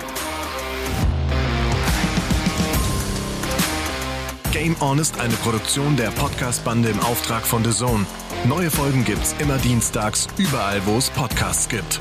[4.52, 8.06] Game On ist eine Produktion der Podcast-Bande im Auftrag von The Zone.
[8.46, 12.00] Neue Folgen gibt's immer dienstags, überall, wo es Podcasts gibt.